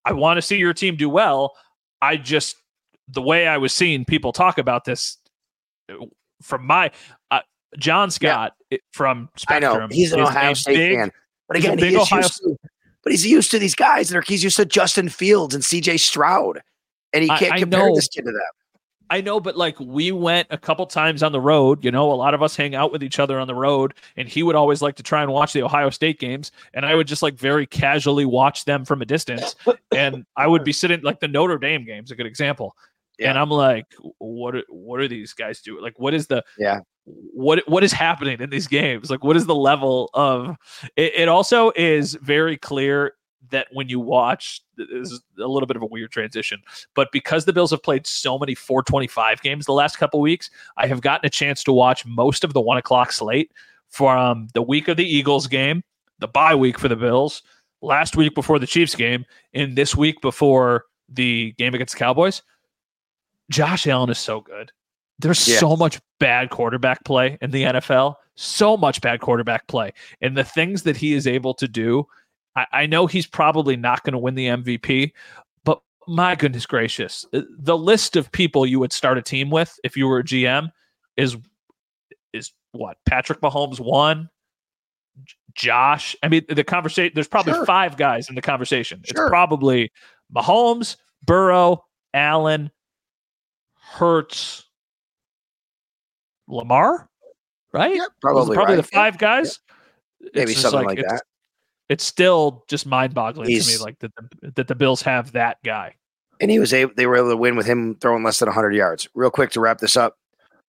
I 0.05 0.13
want 0.13 0.37
to 0.37 0.41
see 0.41 0.57
your 0.57 0.73
team 0.73 0.95
do 0.95 1.09
well. 1.09 1.53
I 2.01 2.15
just 2.17 2.55
the 3.09 3.21
way 3.21 3.47
I 3.47 3.57
was 3.57 3.73
seeing 3.73 4.05
people 4.05 4.31
talk 4.31 4.57
about 4.57 4.85
this 4.85 5.17
from 6.41 6.65
my 6.65 6.91
uh, 7.31 7.39
John 7.77 8.11
Scott 8.11 8.53
it- 8.69 8.81
from 8.93 9.29
I 9.35 9.39
Spectrum. 9.39 9.79
know 9.79 9.87
he's 9.91 10.11
an 10.13 10.19
Ohio 10.21 10.53
State 10.53 10.75
big- 10.75 10.97
fan, 10.97 11.11
but 11.47 11.57
he's 11.57 11.65
again, 11.65 11.77
big 11.77 11.91
he 11.91 11.97
Ohio 11.97 12.21
used 12.21 12.37
to, 12.37 12.57
but 13.03 13.11
he's 13.11 13.25
used 13.25 13.51
to 13.51 13.59
these 13.59 13.75
guys 13.75 14.09
that 14.09 14.17
are 14.17 14.23
he's 14.25 14.43
used 14.43 14.57
to 14.57 14.65
Justin 14.65 15.09
Fields 15.09 15.55
and 15.55 15.63
C.J. 15.63 15.97
Stroud, 15.97 16.61
and 17.13 17.23
he 17.23 17.29
can't 17.29 17.53
I 17.53 17.59
compare 17.59 17.87
know. 17.87 17.95
this 17.95 18.07
kid 18.07 18.25
to 18.25 18.31
them. 18.31 18.41
I 19.09 19.21
know, 19.21 19.39
but 19.39 19.55
like 19.55 19.79
we 19.79 20.11
went 20.11 20.47
a 20.51 20.57
couple 20.57 20.85
times 20.85 21.23
on 21.23 21.31
the 21.31 21.39
road. 21.39 21.83
You 21.83 21.91
know, 21.91 22.11
a 22.11 22.15
lot 22.15 22.33
of 22.33 22.43
us 22.43 22.55
hang 22.55 22.75
out 22.75 22.91
with 22.91 23.03
each 23.03 23.19
other 23.19 23.39
on 23.39 23.47
the 23.47 23.55
road, 23.55 23.93
and 24.17 24.27
he 24.27 24.43
would 24.43 24.55
always 24.55 24.81
like 24.81 24.95
to 24.95 25.03
try 25.03 25.23
and 25.23 25.31
watch 25.31 25.53
the 25.53 25.63
Ohio 25.63 25.89
State 25.89 26.19
games, 26.19 26.51
and 26.73 26.85
I 26.85 26.95
would 26.95 27.07
just 27.07 27.23
like 27.23 27.35
very 27.35 27.65
casually 27.65 28.25
watch 28.25 28.65
them 28.65 28.83
from 28.83 29.01
a 29.01 29.05
distance, 29.05 29.55
and 29.95 30.25
I 30.35 30.47
would 30.47 30.63
be 30.63 30.73
sitting 30.73 31.01
like 31.01 31.19
the 31.19 31.27
Notre 31.27 31.57
Dame 31.57 31.85
game's 31.85 32.11
a 32.11 32.15
good 32.15 32.25
example, 32.25 32.75
and 33.19 33.37
I'm 33.37 33.49
like, 33.49 33.85
what? 34.17 34.55
Are, 34.55 34.63
what 34.69 34.99
are 34.99 35.07
these 35.07 35.33
guys 35.33 35.61
doing? 35.61 35.81
Like, 35.81 35.97
what 35.99 36.13
is 36.13 36.27
the 36.27 36.43
Yeah. 36.57 36.81
What 37.09 37.63
what 37.69 37.83
is 37.83 37.93
happening 37.93 38.41
in 38.41 38.49
these 38.49 38.67
games? 38.67 39.09
Like, 39.09 39.23
what 39.23 39.37
is 39.37 39.45
the 39.45 39.55
level 39.55 40.09
of? 40.13 40.57
It, 40.97 41.13
it 41.15 41.27
also 41.29 41.71
is 41.75 42.15
very 42.15 42.57
clear 42.57 43.13
that 43.49 43.67
when 43.71 43.87
you 43.87 43.99
watch, 43.99 44.61
this 44.75 45.11
is 45.11 45.21
a 45.39 45.47
little 45.47 45.67
bit 45.67 45.77
of 45.77 45.81
a 45.81 45.85
weird 45.85 46.11
transition, 46.11 46.61
but 46.95 47.09
because 47.13 47.45
the 47.45 47.53
Bills 47.53 47.71
have 47.71 47.81
played 47.81 48.05
so 48.05 48.37
many 48.37 48.55
425 48.55 49.41
games 49.41 49.65
the 49.65 49.71
last 49.71 49.97
couple 49.97 50.19
weeks, 50.19 50.49
I 50.75 50.87
have 50.87 50.99
gotten 50.99 51.25
a 51.25 51.29
chance 51.29 51.63
to 51.63 51.71
watch 51.71 52.05
most 52.05 52.43
of 52.43 52.53
the 52.53 52.59
one 52.61 52.77
o'clock 52.77 53.13
slate 53.13 53.51
from 53.87 54.49
the 54.53 54.61
week 54.61 54.87
of 54.87 54.97
the 54.97 55.05
Eagles 55.05 55.47
game, 55.47 55.83
the 56.19 56.27
bye 56.27 56.55
week 56.55 56.77
for 56.77 56.87
the 56.87 56.95
Bills, 56.95 57.41
last 57.81 58.15
week 58.15 58.35
before 58.35 58.59
the 58.59 58.67
Chiefs 58.67 58.95
game, 58.95 59.25
and 59.53 59.75
this 59.75 59.95
week 59.95 60.19
before 60.21 60.85
the 61.09 61.53
game 61.53 61.73
against 61.73 61.93
the 61.93 61.99
Cowboys. 61.99 62.41
Josh 63.49 63.87
Allen 63.87 64.09
is 64.09 64.17
so 64.17 64.41
good. 64.41 64.71
There's 65.19 65.47
Yeah. 65.47 65.59
so 65.59 65.75
much 65.75 65.99
bad 66.19 66.49
quarterback 66.49 67.03
play 67.03 67.37
in 67.41 67.51
the 67.51 67.63
NFL, 67.63 68.15
so 68.35 68.77
much 68.77 69.01
bad 69.01 69.19
quarterback 69.19 69.67
play. 69.67 69.91
And 70.21 70.37
the 70.37 70.43
things 70.43 70.83
that 70.83 70.97
he 70.97 71.13
is 71.13 71.25
able 71.25 71.53
to 71.55 71.67
do, 71.67 72.05
I, 72.55 72.65
I 72.71 72.85
know 72.85 73.07
he's 73.07 73.25
probably 73.27 73.75
not 73.75 74.03
going 74.03 74.13
to 74.13 74.19
win 74.19 74.35
the 74.35 74.47
MVP, 74.47 75.11
but 75.63 75.81
my 76.07 76.35
goodness 76.35 76.65
gracious, 76.67 77.25
uh, 77.33 77.41
the 77.57 77.77
list 77.77 78.15
of 78.15 78.31
people 78.31 78.65
you 78.65 78.79
would 78.79 78.93
start 78.93 79.17
a 79.17 79.21
team 79.23 79.49
with 79.49 79.79
if 79.83 79.97
you 79.97 80.07
were 80.07 80.19
a 80.19 80.23
GM 80.23 80.69
is 81.17 81.35
is 82.33 82.51
what 82.73 82.97
Patrick 83.07 83.41
Mahomes 83.41 83.79
one, 83.79 84.29
Josh. 85.55 86.15
I 86.21 86.27
mean, 86.27 86.45
the 86.47 86.63
conversation. 86.63 87.13
There's 87.15 87.27
probably 87.27 87.53
Sure. 87.53 87.65
five 87.65 87.97
guys 87.97 88.29
in 88.29 88.35
the 88.35 88.41
conversation. 88.43 89.01
Sure. 89.03 89.23
It's 89.25 89.29
probably 89.29 89.91
Mahomes, 90.31 90.97
Burrow, 91.23 91.83
Allen, 92.13 92.69
Hurts, 93.79 94.65
Lamar, 96.47 97.09
right? 97.73 97.95
Yeah, 97.95 98.05
probably 98.21 98.55
probably 98.55 98.75
the 98.77 98.81
right. 98.83 98.89
Yeah. 98.93 98.99
five 98.99 99.17
guys. 99.17 99.59
Maybe 100.33 100.51
It's 100.53 100.61
something 100.61 100.85
like 100.85 100.99
it's- 100.99 101.11
that. 101.13 101.23
It's 101.89 102.03
still 102.03 102.65
just 102.67 102.85
mind-boggling 102.85 103.47
to 103.47 103.65
me, 103.65 103.77
like 103.77 103.97
that 103.99 104.11
the, 104.41 104.51
that 104.55 104.67
the 104.67 104.75
Bills 104.75 105.01
have 105.03 105.31
that 105.31 105.57
guy. 105.63 105.95
And 106.41 106.51
he 106.51 106.59
was 106.59 106.73
able, 106.73 106.91
they 106.97 107.05
were 107.07 107.15
able 107.15 107.29
to 107.29 107.37
win 107.37 107.55
with 107.55 107.65
him 107.65 107.95
throwing 108.01 108.23
less 108.25 108.39
than 108.39 108.47
100 108.47 108.75
yards. 108.75 109.07
Real 109.15 109.31
quick 109.31 109.51
to 109.51 109.61
wrap 109.61 109.77
this 109.77 109.95
up. 109.95 110.17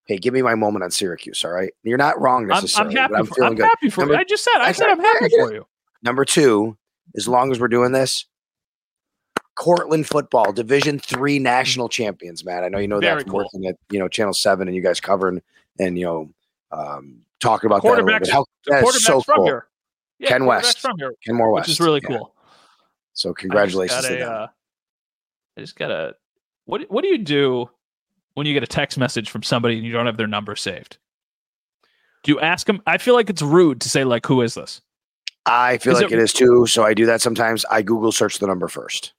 Hey, 0.05 0.17
give 0.17 0.33
me 0.33 0.41
my 0.41 0.55
moment 0.55 0.81
on 0.83 0.91
Syracuse. 0.91 1.43
All 1.43 1.51
right, 1.51 1.73
you're 1.83 1.97
not 1.97 2.19
wrong 2.21 2.45
I'm, 2.45 2.51
I'm 2.51 2.61
necessarily. 2.61 2.95
happy. 2.95 3.15
I'm 3.15 3.25
for, 3.25 3.43
I'm 3.43 3.57
happy 3.57 3.89
for 3.89 4.01
Number- 4.01 4.13
you. 4.13 4.19
I 4.21 4.23
just 4.23 4.45
said. 4.45 4.61
I 4.61 4.69
I 4.69 4.71
said 4.71 4.87
I'm 4.87 4.99
happy 5.01 5.27
for 5.29 5.53
you. 5.53 5.65
Number 6.01 6.23
two, 6.23 6.77
as 7.17 7.27
long 7.27 7.51
as 7.51 7.59
we're 7.59 7.67
doing 7.67 7.91
this, 7.91 8.25
Cortland 9.55 10.07
football, 10.07 10.53
Division 10.53 10.99
three 10.99 11.37
national 11.37 11.89
champions. 11.89 12.45
Man, 12.45 12.63
I 12.63 12.69
know 12.69 12.77
you 12.79 12.87
know 12.87 12.99
Very 13.01 13.15
that 13.17 13.23
from 13.23 13.31
cool. 13.31 13.39
working 13.39 13.65
at 13.65 13.75
you 13.91 13.99
know 13.99 14.07
Channel 14.07 14.33
Seven 14.33 14.67
and 14.69 14.75
you 14.75 14.81
guys 14.81 15.01
covering 15.01 15.41
and 15.79 15.97
you 15.97 16.05
know 16.05 16.29
um, 16.71 17.21
talking 17.39 17.67
about 17.67 17.81
that 17.81 17.87
a 17.87 17.91
little 17.91 18.05
bit. 18.05 18.21
Quarterbacks- 18.23 18.29
How, 18.31 18.45
The 18.65 18.71
quarterback's 18.81 19.03
so 19.05 19.21
from 19.21 19.35
cool. 19.37 19.45
here. 19.45 19.67
Yeah, 20.19 20.27
Ken 20.29 20.45
West. 20.45 20.79
from 20.79 20.97
here, 20.97 21.13
Ken 21.25 21.35
Moore 21.35 21.51
West, 21.51 21.67
which 21.67 21.73
is 21.75 21.79
really 21.79 22.01
Yeah. 22.03 22.17
cool. 22.17 22.35
So 23.13 23.29
I 23.29 23.31
just 23.31 23.39
congratulations 23.39 24.01
got 24.01 24.07
to 24.09 24.19
a, 24.21 24.29
uh, 24.29 24.47
I 25.57 25.61
just 25.61 25.75
got 25.77 25.91
a. 25.91 26.15
What 26.65 26.81
What 26.91 27.01
do 27.03 27.07
you 27.07 27.17
do 27.17 27.69
when 28.35 28.45
you 28.45 28.53
get 28.53 28.63
a 28.63 28.67
text 28.67 28.97
message 28.97 29.29
from 29.29 29.43
somebody 29.43 29.77
and 29.77 29.85
you 29.85 29.91
don't 29.91 30.05
have 30.05 30.17
their 30.17 30.27
number 30.27 30.55
saved? 30.55 30.97
Do 32.23 32.31
you 32.33 32.39
ask 32.39 32.67
them? 32.67 32.81
I 32.85 32.97
feel 32.97 33.13
like 33.15 33.29
it's 33.29 33.41
rude 33.41 33.81
to 33.81 33.89
say 33.89 34.03
like, 34.03 34.25
"Who 34.25 34.41
is 34.41 34.53
this?" 34.55 34.81
I 35.45 35.77
feel 35.77 35.93
Is 35.93 36.01
like 36.01 36.11
it- 36.11 36.19
it 36.19 36.21
is 36.21 36.33
too. 36.33 36.65
So 36.67 36.83
I 36.83 36.93
do 36.93 37.05
that 37.07 37.21
sometimes. 37.21 37.65
I 37.71 37.81
Google 37.81 38.11
search 38.11 38.39
the 38.39 38.47
number 38.47 38.67
first. 38.67 39.13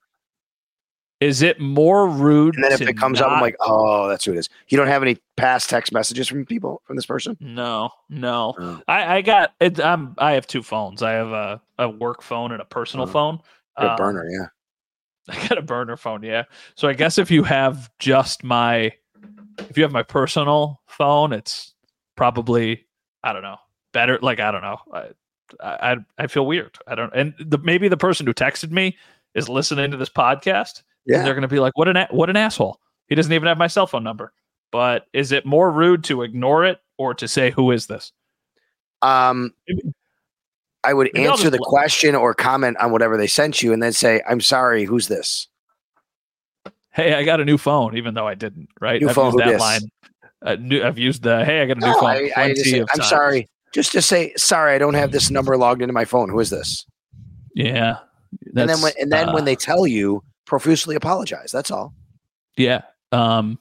Is 1.20 1.42
it 1.42 1.60
more 1.60 2.08
rude? 2.08 2.54
And 2.54 2.64
then 2.64 2.72
if 2.72 2.80
it 2.80 2.96
comes 2.96 3.20
up, 3.20 3.30
I'm 3.30 3.42
like, 3.42 3.56
oh, 3.60 4.08
that's 4.08 4.24
who 4.24 4.32
it 4.32 4.38
is. 4.38 4.48
You 4.68 4.78
don't 4.78 4.86
have 4.86 5.02
any 5.02 5.18
past 5.36 5.68
text 5.68 5.92
messages 5.92 6.26
from 6.28 6.46
people 6.46 6.80
from 6.86 6.96
this 6.96 7.04
person? 7.06 7.36
no, 7.40 7.90
no. 8.08 8.54
Oh. 8.58 8.82
I, 8.88 9.16
I 9.18 9.22
got 9.22 9.52
it. 9.60 9.78
I'm, 9.80 10.14
I 10.18 10.32
have 10.32 10.46
two 10.46 10.62
phones. 10.62 11.02
I 11.02 11.12
have 11.12 11.28
a, 11.32 11.60
a 11.78 11.88
work 11.90 12.22
phone 12.22 12.52
and 12.52 12.62
a 12.62 12.64
personal 12.64 13.06
Oh. 13.06 13.10
phone. 13.12 13.38
A 13.76 13.90
Um, 13.90 13.96
burner, 13.96 14.26
yeah. 14.30 14.46
I 15.28 15.46
got 15.48 15.58
a 15.58 15.62
burner 15.62 15.96
phone, 15.98 16.22
yeah. 16.22 16.44
So 16.74 16.88
I 16.88 16.94
guess 16.94 17.18
if 17.18 17.30
you 17.30 17.42
have 17.42 17.90
just 17.98 18.42
my, 18.42 18.92
if 19.58 19.76
you 19.76 19.82
have 19.82 19.92
my 19.92 20.02
personal 20.02 20.80
phone, 20.86 21.32
it's 21.34 21.74
probably 22.16 22.86
I 23.22 23.32
don't 23.34 23.42
know 23.42 23.58
better. 23.92 24.18
Like 24.22 24.40
I 24.40 24.50
don't 24.50 24.62
know. 24.62 24.78
I 24.92 25.08
I, 25.62 25.96
I 26.18 26.26
feel 26.28 26.46
weird. 26.46 26.78
I 26.86 26.94
don't. 26.94 27.12
And 27.14 27.34
the 27.38 27.58
maybe 27.58 27.88
the 27.88 27.96
person 27.96 28.26
who 28.26 28.32
texted 28.32 28.70
me 28.70 28.96
is 29.34 29.48
listening 29.48 29.90
to 29.90 29.96
this 29.96 30.08
podcast. 30.08 30.82
Yeah. 31.10 31.22
they're 31.24 31.34
going 31.34 31.42
to 31.42 31.48
be 31.48 31.60
like, 31.60 31.76
"What 31.76 31.88
an 31.88 31.96
a- 31.96 32.08
what 32.10 32.30
an 32.30 32.36
asshole! 32.36 32.78
He 33.08 33.14
doesn't 33.14 33.32
even 33.32 33.46
have 33.48 33.58
my 33.58 33.66
cell 33.66 33.86
phone 33.86 34.04
number." 34.04 34.32
But 34.72 35.06
is 35.12 35.32
it 35.32 35.44
more 35.44 35.70
rude 35.70 36.04
to 36.04 36.22
ignore 36.22 36.64
it 36.64 36.78
or 36.98 37.14
to 37.14 37.26
say, 37.26 37.50
"Who 37.50 37.70
is 37.72 37.86
this?" 37.86 38.12
Um, 39.02 39.52
I 40.84 40.94
would 40.94 41.10
maybe 41.14 41.26
answer 41.26 41.50
the 41.50 41.58
question 41.58 42.14
or 42.14 42.34
comment 42.34 42.76
on 42.78 42.92
whatever 42.92 43.16
they 43.16 43.26
sent 43.26 43.62
you, 43.62 43.72
and 43.72 43.82
then 43.82 43.92
say, 43.92 44.22
"I'm 44.28 44.40
sorry, 44.40 44.84
who's 44.84 45.08
this?" 45.08 45.48
Hey, 46.92 47.14
I 47.14 47.22
got 47.24 47.40
a 47.40 47.44
new 47.44 47.58
phone, 47.58 47.96
even 47.96 48.14
though 48.14 48.26
I 48.26 48.34
didn't. 48.34 48.68
Right? 48.80 49.00
New 49.00 49.08
I've 49.08 49.14
phone, 49.14 49.32
used 49.34 49.38
that 49.38 49.60
line. 49.60 49.80
Uh, 50.44 50.56
new, 50.58 50.82
I've 50.82 50.98
used 50.98 51.22
the 51.22 51.44
"Hey, 51.44 51.60
I 51.62 51.66
got 51.66 51.76
a 51.76 51.80
new 51.80 51.86
No, 51.86 51.94
phone." 52.00 52.10
I, 52.10 52.30
I 52.36 52.54
say, 52.54 52.80
I'm 52.80 52.86
times. 52.86 53.08
sorry. 53.08 53.48
Just 53.72 53.92
to 53.92 54.02
say, 54.02 54.32
sorry, 54.36 54.74
I 54.74 54.78
don't 54.78 54.94
have 54.94 55.12
this 55.12 55.30
number 55.30 55.56
logged 55.56 55.80
into 55.82 55.92
my 55.92 56.04
phone. 56.04 56.28
Who 56.28 56.40
is 56.40 56.50
this? 56.50 56.84
Yeah. 57.54 57.98
and 58.56 58.68
then 58.68 58.80
when 58.80 58.92
and 59.00 59.12
then 59.12 59.28
uh, 59.28 59.34
when 59.34 59.44
they 59.44 59.54
tell 59.56 59.86
you, 59.86 60.22
profusely 60.50 60.96
apologize. 60.96 61.52
That's 61.52 61.70
all. 61.70 61.94
Yeah. 62.56 62.82
Um. 63.12 63.58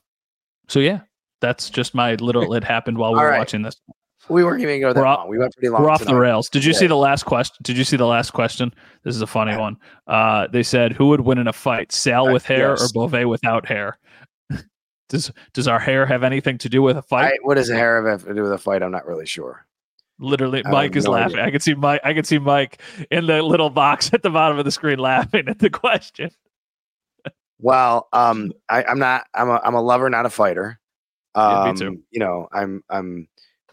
So 0.67 0.79
yeah, 0.79 1.01
that's 1.39 1.69
just 1.69 1.95
my 1.95 2.15
little. 2.15 2.53
It 2.53 2.63
happened 2.63 2.97
while 2.97 3.13
we 3.13 3.19
were 3.19 3.29
right. 3.29 3.37
watching 3.37 3.61
this. 3.61 3.79
We 4.27 4.43
weren't 4.43 4.61
even 4.61 4.81
going 4.81 4.93
that 4.93 4.99
We're 4.99 5.07
off- 5.07 5.19
long. 5.19 5.29
We 5.29 5.37
went 5.37 5.55
pretty 5.55 5.69
long. 5.69 5.81
We're 5.81 5.89
off 5.89 6.03
the 6.03 6.15
rails. 6.15 6.49
Did 6.49 6.65
you 6.65 6.73
see 6.73 6.87
the 6.87 6.97
last 6.97 7.23
question? 7.23 7.57
Did 7.63 7.77
you 7.77 7.83
see 7.83 7.95
the 7.95 8.05
last 8.05 8.31
question? 8.31 8.73
This 9.03 9.15
is 9.15 9.21
a 9.21 9.27
funny 9.27 9.55
one. 9.55 9.77
Uh, 10.07 10.47
they 10.47 10.63
said, 10.63 10.91
"Who 10.93 11.07
would 11.07 11.21
win 11.21 11.37
in 11.37 11.47
a 11.47 11.53
fight, 11.53 11.91
Sal 11.91 12.33
with 12.33 12.45
hair 12.45 12.71
yes. 12.71 12.91
or 12.91 13.07
Bove 13.07 13.27
without 13.27 13.67
hair?" 13.67 13.99
does 15.09 15.31
Does 15.53 15.67
our 15.67 15.79
hair 15.79 16.05
have 16.07 16.23
anything 16.23 16.57
to 16.57 16.69
do 16.69 16.81
with 16.81 16.97
a 16.97 17.03
fight? 17.03 17.33
I, 17.33 17.37
what 17.43 17.55
does 17.55 17.69
hair 17.69 18.05
have 18.07 18.25
to 18.25 18.33
do 18.33 18.41
with 18.41 18.51
a 18.51 18.57
fight? 18.57 18.81
I'm 18.81 18.91
not 18.91 19.05
really 19.05 19.27
sure. 19.27 19.65
Literally, 20.19 20.63
I 20.65 20.71
Mike 20.71 20.95
is 20.95 21.05
no 21.05 21.11
laughing. 21.11 21.35
idea. 21.35 21.45
I 21.45 21.51
can 21.51 21.59
see 21.61 21.73
Mike. 21.75 22.01
I 22.03 22.13
can 22.13 22.25
see 22.25 22.39
Mike 22.39 22.81
in 23.09 23.27
the 23.27 23.41
little 23.41 23.69
box 23.69 24.09
at 24.13 24.23
the 24.23 24.29
bottom 24.29 24.57
of 24.59 24.65
the 24.65 24.71
screen 24.71 24.99
laughing 24.99 25.47
at 25.47 25.59
the 25.59 25.69
question. 25.69 26.29
Well, 27.59 28.07
um, 28.13 28.51
I, 28.69 28.83
I'm 28.83 28.99
not. 28.99 29.25
I'm 29.33 29.49
a. 29.49 29.61
I'm 29.63 29.73
a 29.75 29.81
lover, 29.81 30.09
not 30.09 30.25
a 30.25 30.29
fighter. 30.29 30.79
Yeah, 31.35 31.63
me 31.63 31.69
Um, 31.71 31.75
too. 31.75 32.01
You 32.11 32.19
know, 32.19 32.47
I'm. 32.53 32.83
I'm. 32.89 33.27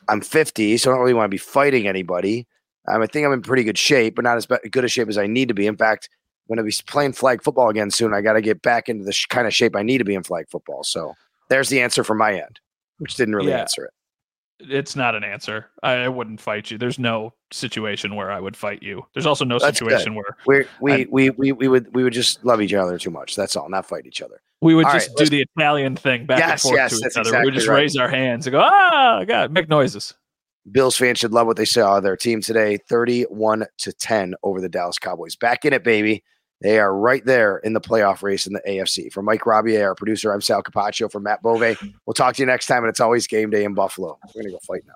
I'm 0.08 0.20
50, 0.20 0.76
so 0.76 0.90
I 0.90 0.94
don't 0.94 1.00
really 1.00 1.14
want 1.14 1.24
to 1.24 1.30
be 1.34 1.36
fighting 1.38 1.88
anybody. 1.88 2.46
Um, 2.86 3.02
I 3.02 3.06
think 3.08 3.26
I'm 3.26 3.32
in 3.32 3.42
pretty 3.42 3.64
good 3.64 3.76
shape, 3.78 4.14
but 4.14 4.22
not 4.22 4.36
as 4.36 4.46
good 4.70 4.84
a 4.84 4.88
shape 4.88 5.08
as 5.08 5.18
I 5.18 5.26
need 5.26 5.48
to 5.48 5.54
be. 5.54 5.66
In 5.66 5.76
fact, 5.76 6.08
when 6.46 6.60
I 6.60 6.62
be 6.62 6.72
playing 6.86 7.12
flag 7.14 7.42
football 7.42 7.68
again 7.68 7.90
soon, 7.90 8.14
I 8.14 8.20
got 8.20 8.34
to 8.34 8.40
get 8.40 8.62
back 8.62 8.88
into 8.88 9.04
the 9.04 9.12
sh- 9.12 9.26
kind 9.26 9.48
of 9.48 9.54
shape 9.54 9.74
I 9.74 9.82
need 9.82 9.98
to 9.98 10.04
be 10.04 10.14
in 10.14 10.22
flag 10.22 10.46
football. 10.48 10.84
So 10.84 11.14
there's 11.48 11.70
the 11.70 11.80
answer 11.80 12.04
from 12.04 12.18
my 12.18 12.34
end, 12.34 12.60
which 12.98 13.16
didn't 13.16 13.34
really 13.34 13.50
Yeah. 13.50 13.62
answer 13.62 13.84
it. 13.86 13.90
It's 14.58 14.96
not 14.96 15.14
an 15.14 15.22
answer. 15.22 15.66
I, 15.82 15.92
I 15.92 16.08
wouldn't 16.08 16.40
fight 16.40 16.70
you. 16.70 16.78
There's 16.78 16.98
no 16.98 17.34
situation 17.52 18.14
where 18.14 18.30
I 18.30 18.40
would 18.40 18.56
fight 18.56 18.82
you. 18.82 19.04
There's 19.12 19.26
also 19.26 19.44
no 19.44 19.58
That's 19.58 19.80
good. 19.80 19.90
situation 19.90 20.14
where 20.14 20.36
We 20.46 20.64
we, 20.80 21.06
we 21.10 21.30
we 21.30 21.52
we 21.52 21.68
would 21.68 21.94
we 21.94 22.02
would 22.04 22.12
just 22.14 22.44
love 22.44 22.62
each 22.62 22.72
other 22.72 22.98
too 22.98 23.10
much. 23.10 23.36
That's 23.36 23.54
all. 23.56 23.68
Not 23.68 23.86
fight 23.86 24.06
each 24.06 24.22
other. 24.22 24.40
we 24.62 24.74
would 24.74 24.86
All 24.86 24.92
just 24.94 25.08
right, 25.10 25.16
do 25.18 25.26
the 25.26 25.42
Italian 25.42 25.94
thing 25.96 26.24
back 26.26 26.38
Yes, 26.38 26.64
and 26.64 26.70
forth 26.70 26.76
yes, 26.78 26.98
to 27.00 27.06
each 27.06 27.16
other. 27.18 27.38
we 27.38 27.44
would 27.44 27.54
just 27.54 27.68
right. 27.68 27.76
raise 27.80 27.96
our 27.96 28.08
hands 28.08 28.46
and 28.46 28.52
go, 28.52 28.60
ah, 28.64 29.24
God, 29.26 29.52
make 29.52 29.68
noises. 29.68 30.14
Bills 30.72 30.96
fans 30.96 31.18
should 31.18 31.32
love 31.32 31.46
what 31.46 31.56
they 31.58 31.64
saw 31.66 32.00
their 32.00 32.16
team 32.16 32.40
today 32.40 32.78
31 32.88 33.66
to 33.78 33.92
10 33.92 34.34
over 34.42 34.60
the 34.60 34.68
Dallas 34.68 34.98
Cowboys. 34.98 35.36
Back 35.36 35.64
in 35.64 35.72
it, 35.72 35.84
baby. 35.84 36.24
They 36.62 36.78
are 36.78 36.94
right 36.94 37.24
there 37.24 37.58
in 37.58 37.74
the 37.74 37.80
playoff 37.80 38.22
race 38.22 38.46
in 38.46 38.54
the 38.54 38.62
AFC. 38.66 39.12
For 39.12 39.22
Mike 39.22 39.42
Robier, 39.42 39.84
our 39.84 39.94
producer, 39.94 40.32
I'm 40.32 40.40
Sal 40.40 40.62
Capaccio. 40.62 41.10
For 41.10 41.20
Matt 41.20 41.42
Bove, 41.42 41.76
we'll 42.06 42.14
talk 42.14 42.34
to 42.36 42.42
you 42.42 42.46
next 42.46 42.66
time. 42.66 42.82
And 42.82 42.88
it's 42.88 43.00
always 43.00 43.26
game 43.26 43.50
day 43.50 43.64
in 43.64 43.74
Buffalo. 43.74 44.18
We're 44.34 44.42
going 44.42 44.52
to 44.52 44.52
go 44.52 44.58
fight 44.66 44.82
now. 44.86 44.94